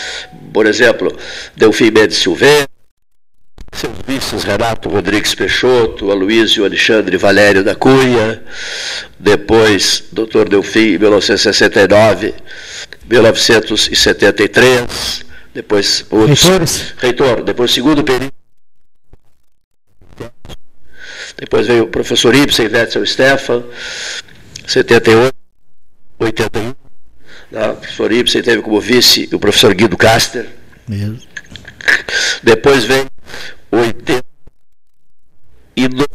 [0.54, 1.16] Por exemplo,
[1.56, 2.68] Delfim Mendes Silveira,
[3.76, 8.44] seus vices Renato Rodrigues Peixoto, Aloysio Alexandre Valério da Cunha,
[9.20, 10.50] depois Dr.
[10.50, 12.34] Delfim, em 1969,
[13.10, 15.24] 1973,
[15.54, 16.44] depois outros.
[16.44, 16.94] Reitores.
[16.98, 18.34] Reitor, depois segundo período.
[21.38, 23.64] Depois veio o professor Ibsen, Wetzel Stefan,
[24.68, 25.34] 78,
[26.20, 26.76] 81.
[27.52, 27.70] Né?
[27.70, 30.48] O professor Ibsen teve como vice o professor Guido Caster.
[30.88, 31.20] Mesmo.
[32.44, 33.06] Depois vem
[33.74, 34.24] 80
[35.76, 36.06] e do...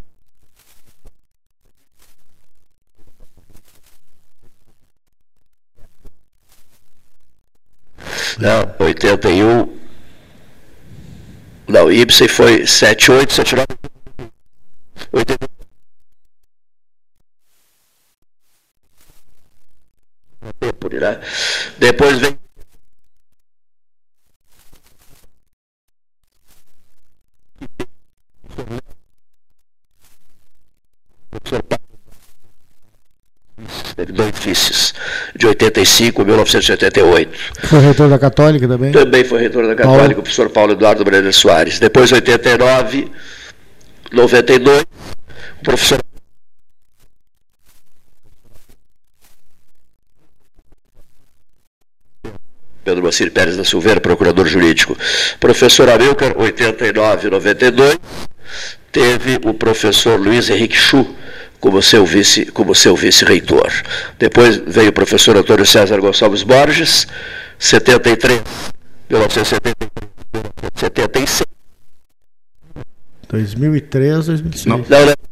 [8.38, 9.78] Não, 81.
[11.66, 13.66] Não, Ibsen foi 78, 79.
[15.12, 15.48] 80.
[20.60, 21.20] Tempo, né?
[21.78, 22.38] Depois vem
[34.44, 34.94] Vices,
[35.34, 37.38] de 85 a 1988.
[37.64, 38.92] Foi reitor da Católica também?
[38.92, 40.12] Também foi reitor da Católica, Paulo.
[40.12, 41.78] o professor Paulo Eduardo Brenner Soares.
[41.78, 43.10] Depois, 89,
[44.12, 45.98] 92, o professor
[52.84, 54.96] Pedro Bacir Pérez da Silveira, procurador jurídico.
[55.38, 57.98] Professor Amilcar, 89, 92.
[58.90, 61.06] Teve o professor Luiz Henrique Chu
[61.60, 63.72] como seu vice, como seu vice-reitor.
[64.18, 67.06] Depois veio o professor Antônio César Gonçalves Borges,
[67.58, 68.42] 73,
[69.10, 69.88] 1973,
[70.74, 71.46] 76.
[73.28, 74.66] 2003, 2006.
[74.66, 75.27] Não, não, não.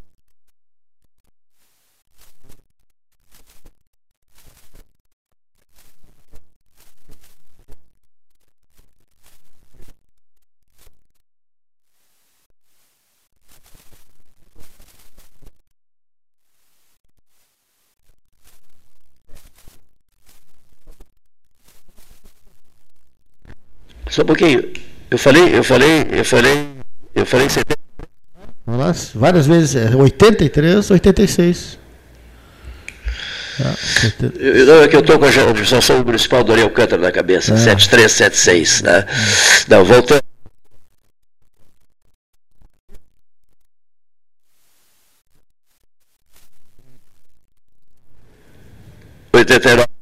[24.17, 24.73] Só um pouquinho.
[25.11, 26.69] Eu falei, eu falei, eu falei,
[27.15, 27.77] eu falei 70.
[28.67, 29.95] Nossa, várias vezes.
[29.95, 31.79] 83, 86.
[33.61, 33.75] Ah,
[34.41, 37.53] eu, não, é que eu estou com a administração municipal do Ariel Alcântara na cabeça,
[37.53, 37.57] é.
[37.59, 39.01] 7376, né?
[39.01, 39.07] É.
[39.69, 40.23] Não, voltando.
[49.35, 49.96] Oitenta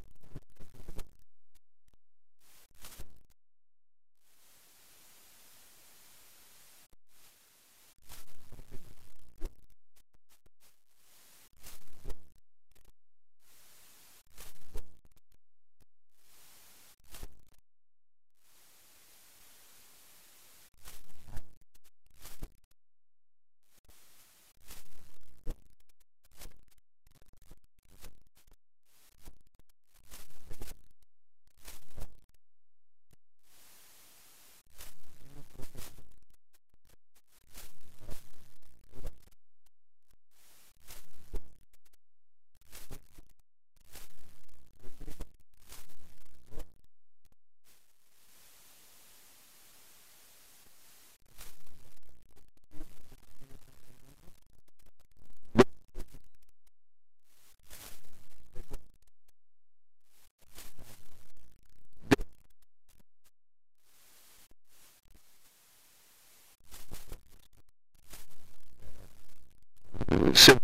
[70.35, 70.41] e nove.
[70.41, 70.59] seu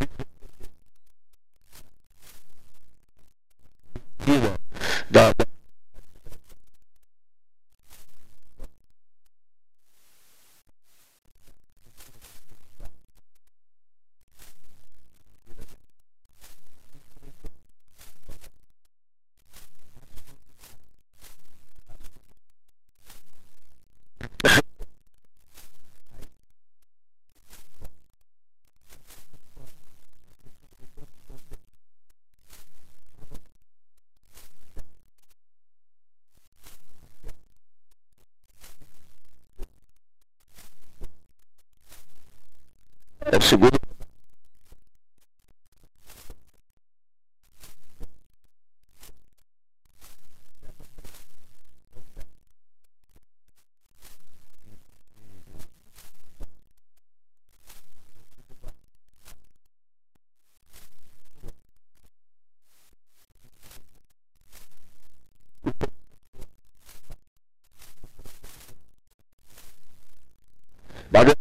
[5.10, 5.50] da, da
[43.50, 43.80] É o segundo.
[71.12, 71.34] Valeu.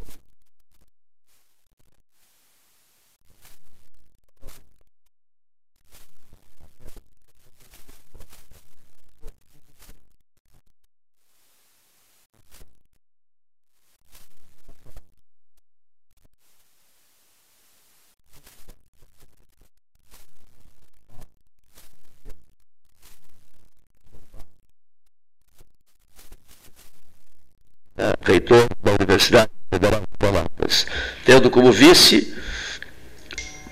[28.29, 30.85] Reitor da Universidade Federal de Pelotas,
[31.25, 32.33] tendo como vice,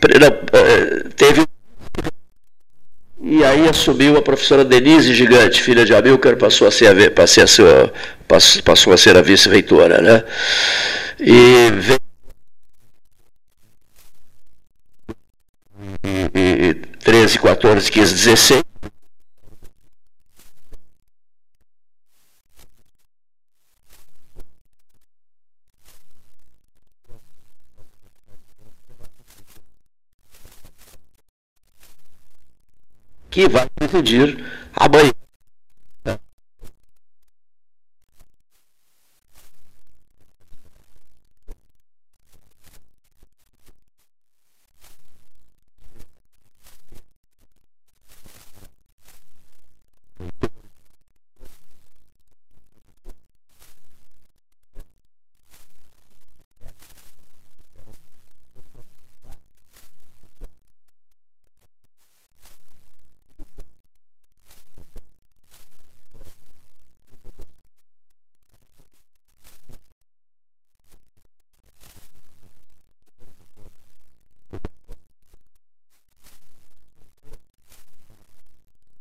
[0.03, 1.45] eh, teve
[3.19, 7.43] e aí assumiu a professora Denise Gigante, filha de Amilcar, passou a ser a, passou
[7.43, 10.01] a ser, passou a, ser a vice-reitora.
[10.01, 10.23] Né?
[11.19, 11.99] E veio
[16.33, 16.73] e, e
[17.03, 18.63] 13, 14, 15, 16.
[33.37, 34.43] Que vai decidir
[34.73, 35.13] amanhã.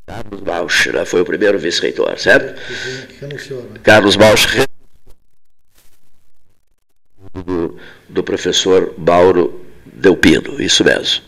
[0.06, 0.40] Carlos
[0.86, 1.04] Bausch, né?
[1.04, 2.60] foi o primeiro vice-reitor, certo?
[3.82, 4.46] Carlos Bausch,
[7.34, 11.22] do, do professor Mauro Delpino, isso mesmo.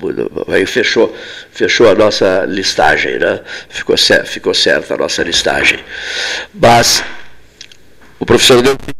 [0.48, 1.14] Aí fechou,
[1.50, 3.40] fechou a nossa listagem, né?
[3.68, 5.78] Ficou, ficou certa a nossa listagem.
[6.54, 7.02] Mas
[8.18, 8.98] o professor Delpino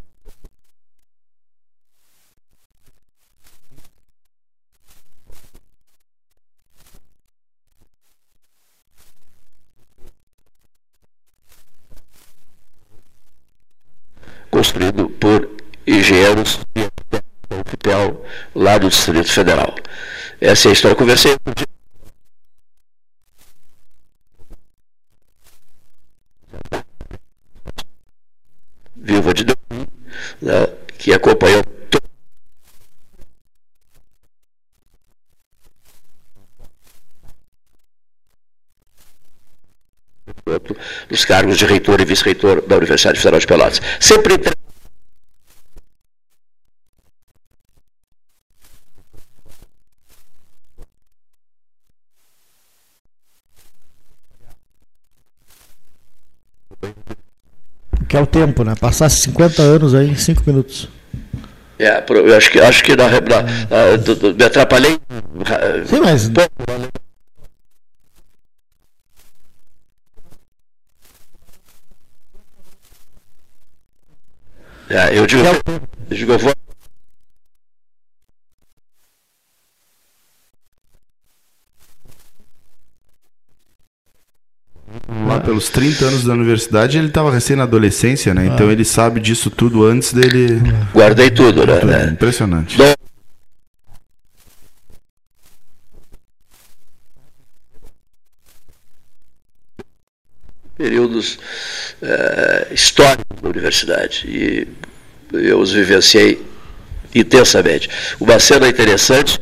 [14.58, 15.48] construído por
[15.86, 16.82] engenheiros de
[17.50, 18.24] UFPEL
[18.54, 19.74] lá do Distrito Federal.
[20.40, 20.94] Essa é a história.
[20.94, 21.52] Eu conversei com
[28.96, 29.58] viúva de Deus,
[30.42, 30.66] né,
[30.98, 31.62] que acompanhou
[41.08, 43.80] dos cargos de reitor e vice-reitor da Universidade Federal de Pelotas.
[44.00, 44.38] Sempre
[58.08, 58.74] Que é o tempo, né?
[58.80, 60.88] Passar 50 anos aí em 5 minutos.
[61.78, 64.98] É, eu acho que, acho que na, na, na, me atrapalhei.
[65.86, 66.30] Sim, mas.
[74.90, 76.52] É, eu digo, eu digo, eu vou.
[85.26, 88.46] Lá pelos 30 anos da universidade, ele estava recém na adolescência, né?
[88.46, 88.72] Então Ah.
[88.72, 90.60] ele sabe disso tudo antes dele.
[90.94, 92.10] Guardei tudo, né?
[92.12, 92.76] Impressionante.
[100.76, 101.40] períodos
[102.00, 104.68] eh, históricos da universidade e
[105.32, 106.40] eu os vivenciei
[107.12, 107.90] intensamente.
[108.20, 109.40] Uma cena interessante,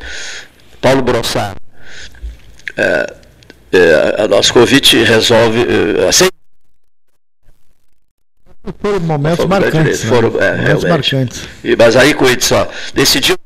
[0.81, 1.59] Paulo Brossard,
[2.79, 3.15] eh,
[3.73, 6.35] eh, a nosso convite resolve eh, aceita
[8.81, 10.03] Foram momentos Foram marcantes.
[10.05, 10.09] né?
[10.09, 11.49] foram, é, momentos marcantes.
[11.65, 13.37] E- Mas aí, com ele só, decidiu.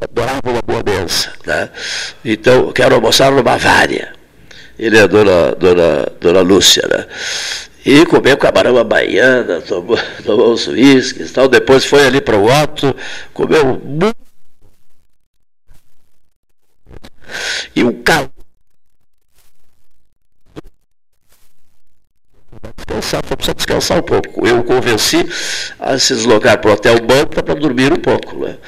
[0.00, 1.32] Adorava uma boa benção.
[1.46, 1.70] Né?
[2.24, 4.12] Então, quero almoçar no Bavária.
[4.78, 6.86] Ele é a dona, dona, dona Lúcia.
[6.88, 7.06] Né?
[7.86, 9.96] E comeu camarão à baiana, tomou,
[10.26, 11.46] tomou os uísques e tal.
[11.46, 12.92] Depois foi ali para o Otto,
[13.32, 14.16] comeu muito.
[17.76, 18.28] E o carro.
[22.76, 24.44] Descansar, só precisa descansar um pouco.
[24.44, 25.24] Eu o convenci
[25.78, 28.36] a se deslocar para o Hotel Manta para dormir um pouco.
[28.46, 28.58] Né?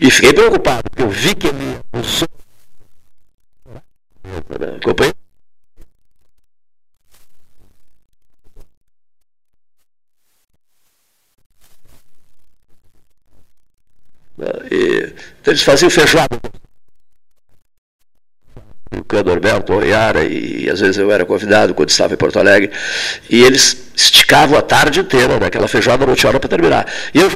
[0.00, 2.28] E fiquei preocupado, porque eu vi que ele usou.
[4.80, 5.19] Acompanhou?
[14.70, 16.38] E, então eles faziam feijoada.
[18.92, 22.72] O Cadorberto, o Iara, e às vezes eu era convidado quando estava em Porto Alegre,
[23.28, 25.46] e eles esticavam a tarde inteira, né?
[25.46, 26.86] aquela feijoada não tinha hora para terminar.
[27.14, 27.30] E eu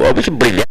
[0.00, 0.70] um homem que brilhava.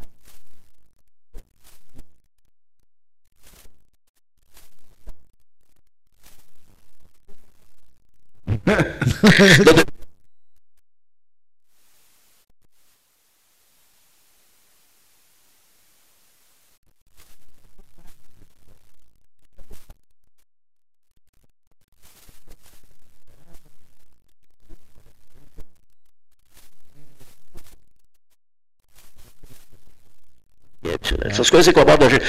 [31.40, 32.26] Essas coisas incomodam a gente.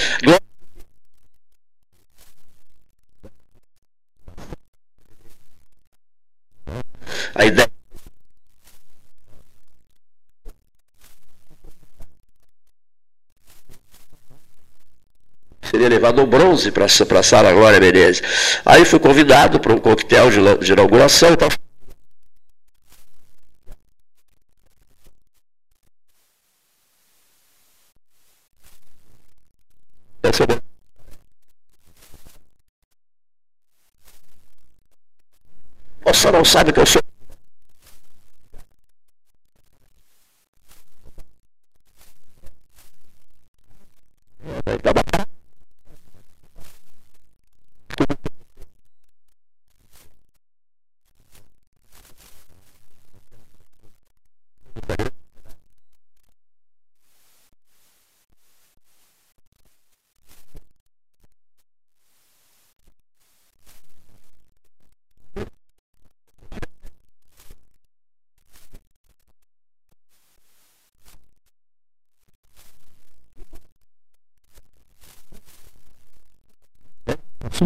[7.35, 7.71] A ideia.
[16.19, 18.23] Um bronze para a Sala Glória Menezes.
[18.65, 21.37] Aí fui convidado para um coquetel de, de inauguração e.
[36.05, 37.00] Você não sabe que eu sou.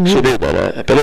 [0.05, 0.23] Sumiu.
[0.23, 0.81] Sumiu, né?
[0.81, 1.03] É pelo...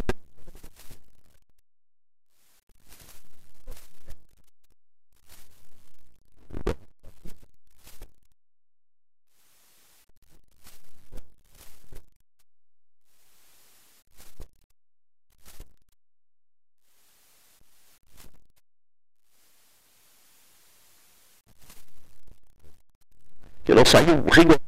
[23.63, 24.60] que não saiu rigor.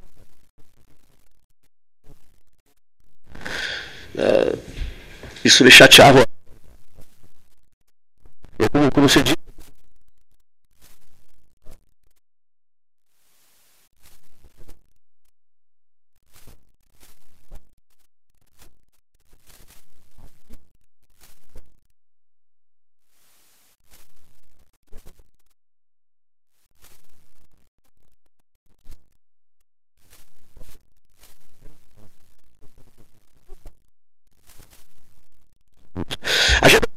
[5.54, 6.26] Isso me chateava.
[8.58, 9.36] Eu, como, como você diz,
[36.62, 36.88] A gente...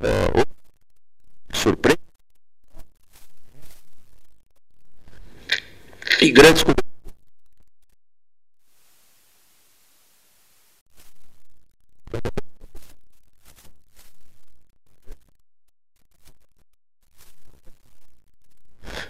[0.00, 0.44] Uh,
[1.52, 1.98] surpresa
[6.20, 6.62] e grandes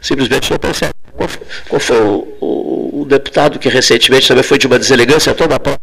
[0.09, 0.95] simplesmente não percebe.
[1.13, 5.35] Qual foi, qual foi o, o, o, deputado que recentemente também foi de uma deselegância
[5.35, 5.79] toda a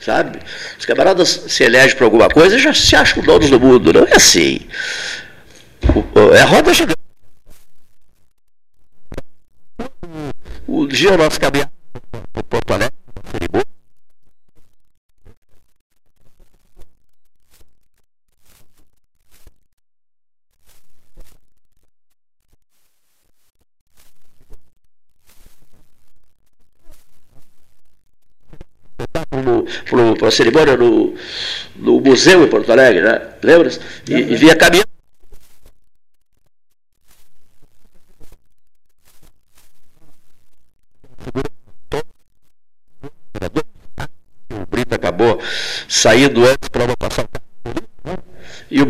[0.00, 0.40] Sabe?
[0.78, 3.92] Os camaradas se elegem para alguma coisa e já se acham donos do mundo.
[3.92, 4.60] Não é assim.
[6.14, 6.96] O, é roda gigante.
[10.66, 11.71] O dia nós caminhamos no
[30.22, 31.16] para a cerimônia no,
[31.74, 33.20] no museu em Porto Alegre, né?
[33.42, 33.68] Lembra?
[34.08, 34.86] E, e via caminhando.
[44.52, 45.40] O Brito acabou
[45.88, 47.26] saindo antes para não passar.
[48.70, 48.86] E o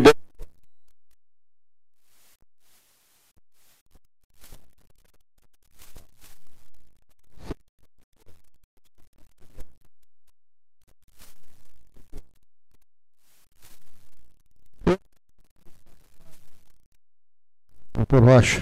[18.13, 18.61] Doutor Rocha.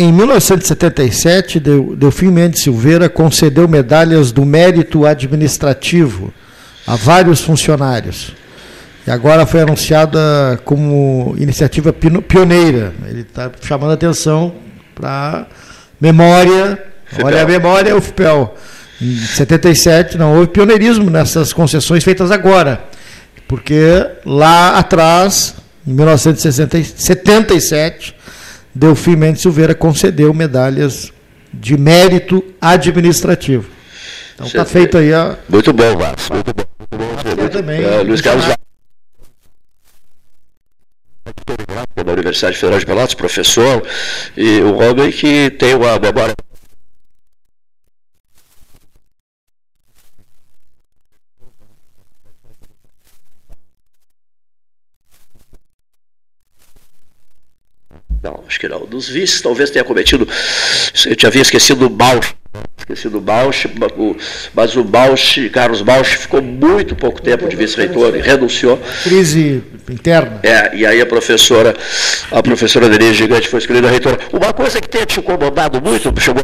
[0.00, 6.32] Em 1977, Delfim Mendes Silveira concedeu medalhas do mérito administrativo
[6.86, 8.32] a vários funcionários.
[9.04, 12.94] E agora foi anunciada como iniciativa pioneira.
[13.08, 14.54] Ele está chamando a atenção
[14.94, 15.48] para
[16.00, 16.80] memória,
[17.20, 18.02] olha a memória, o.
[19.02, 22.84] Em 77 não houve pioneirismo nessas concessões feitas agora,
[23.48, 28.14] porque lá atrás, em 1977,
[28.74, 31.12] Delfim Mendes Silveira concedeu medalhas
[31.52, 33.68] de mérito administrativo.
[34.34, 35.36] Então está feito aí a.
[35.48, 36.34] Muito bom, Vasco.
[36.34, 36.64] Muito bom.
[36.90, 37.42] Muito bom.
[37.42, 37.82] Eu também.
[37.82, 38.44] É, Luiz Carlos
[41.96, 43.82] da Universidade Federal de Pelotas, professor,
[44.36, 46.34] e um homem que tem uma memória
[58.22, 58.84] Não, acho que não.
[58.86, 60.28] Dos vices, talvez tenha cometido.
[61.06, 62.34] Eu tinha havia esquecido o Bausch.
[62.76, 63.66] Esquecido o Bausch,
[64.54, 68.80] mas o Bausch, Carlos Bausch, ficou muito pouco tempo de vice-reitor e renunciou.
[69.02, 70.40] Crise interna.
[70.42, 71.76] É, e aí a professora,
[72.30, 74.18] a professora Denise Gigante foi escolhida reitora.
[74.32, 76.42] Uma coisa que tenha te incomodado muito, chegou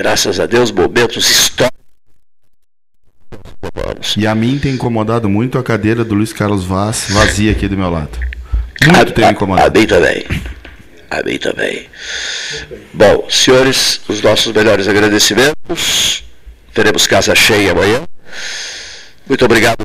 [0.00, 1.78] graças a Deus, momentos históricos.
[4.16, 7.76] E a mim tem incomodado muito a cadeira do Luiz Carlos Vaz vazia aqui do
[7.76, 8.18] meu lado.
[8.82, 9.76] Muito tem me incomodado.
[9.76, 10.24] A mim também.
[11.10, 11.86] A mim também.
[12.94, 16.24] Bom, senhores, os nossos melhores agradecimentos.
[16.72, 18.00] Teremos casa cheia amanhã.
[19.28, 19.84] Muito obrigado.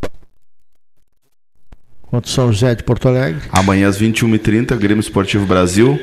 [2.03, 3.41] Contra São José de Porto Alegre.
[3.51, 6.01] Amanhã às 21h30, Grêmio Esportivo Brasil.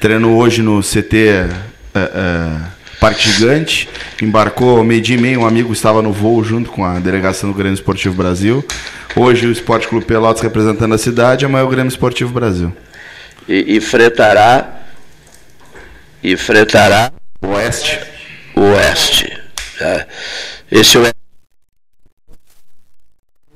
[0.00, 1.50] Treino hoje no CT.
[1.94, 3.86] Uh, uh, Parque Gigante,
[4.22, 7.74] embarcou meio-dia e meio, um amigo estava no voo junto com a delegação do Grêmio
[7.74, 8.64] Esportivo Brasil.
[9.14, 12.74] Hoje o Esporte Clube Pelotas representando a cidade, amanhã o Grêmio Esportivo Brasil.
[13.46, 14.80] E enfrentará
[16.22, 17.12] enfrentará
[17.42, 18.00] o Oeste.
[18.56, 19.38] O Oeste.
[19.82, 20.06] É.
[20.72, 21.12] Esse é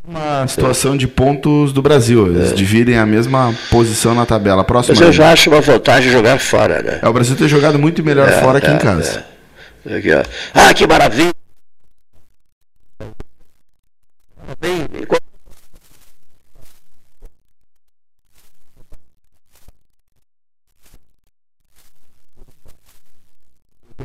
[0.06, 2.26] uma situação de pontos do Brasil.
[2.26, 2.54] Eles é.
[2.54, 4.62] dividem a mesma posição na tabela.
[4.62, 6.98] Próxima Mas eu já acho uma vantagem jogar fora, né?
[7.00, 9.37] É, o Brasil ter jogado muito melhor é, fora que em é, casa.
[9.86, 10.22] Aqui, ó.
[10.54, 11.32] Ah, que maravilha!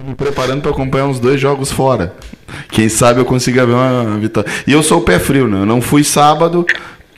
[0.04, 2.14] me preparando para acompanhar uns dois jogos fora.
[2.70, 4.52] Quem sabe eu consiga ver uma vitória.
[4.68, 5.62] E eu sou o pé frio, né?
[5.62, 6.66] Eu não fui sábado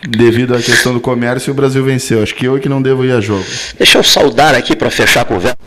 [0.07, 2.21] devido à questão do comércio e o Brasil venceu.
[2.21, 3.45] Acho que eu é que não devo ir a jogo.
[3.77, 5.57] Deixa eu saudar aqui para fechar a conversa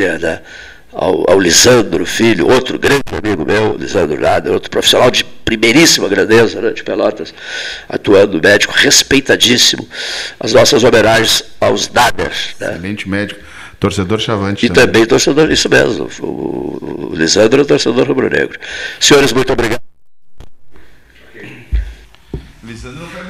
[0.00, 0.40] família, né?
[0.92, 6.60] Ao, ao, Lisandro Filho, outro grande amigo meu, Lisandro Nader, outro profissional de primeiríssima grandeza
[6.60, 7.32] né, de Pelotas,
[7.88, 9.88] atuando médico, respeitadíssimo.
[10.40, 12.56] As nossas homenagens aos Naders.
[12.58, 12.70] Né?
[12.72, 13.40] Excelente médico,
[13.78, 14.66] torcedor chavante.
[14.66, 16.10] E também, também torcedor, isso mesmo.
[16.22, 18.58] O, Lisandro é torcedor rubro-negro.
[18.98, 19.80] Senhores, muito obrigado.
[22.64, 23.29] Lisandro perde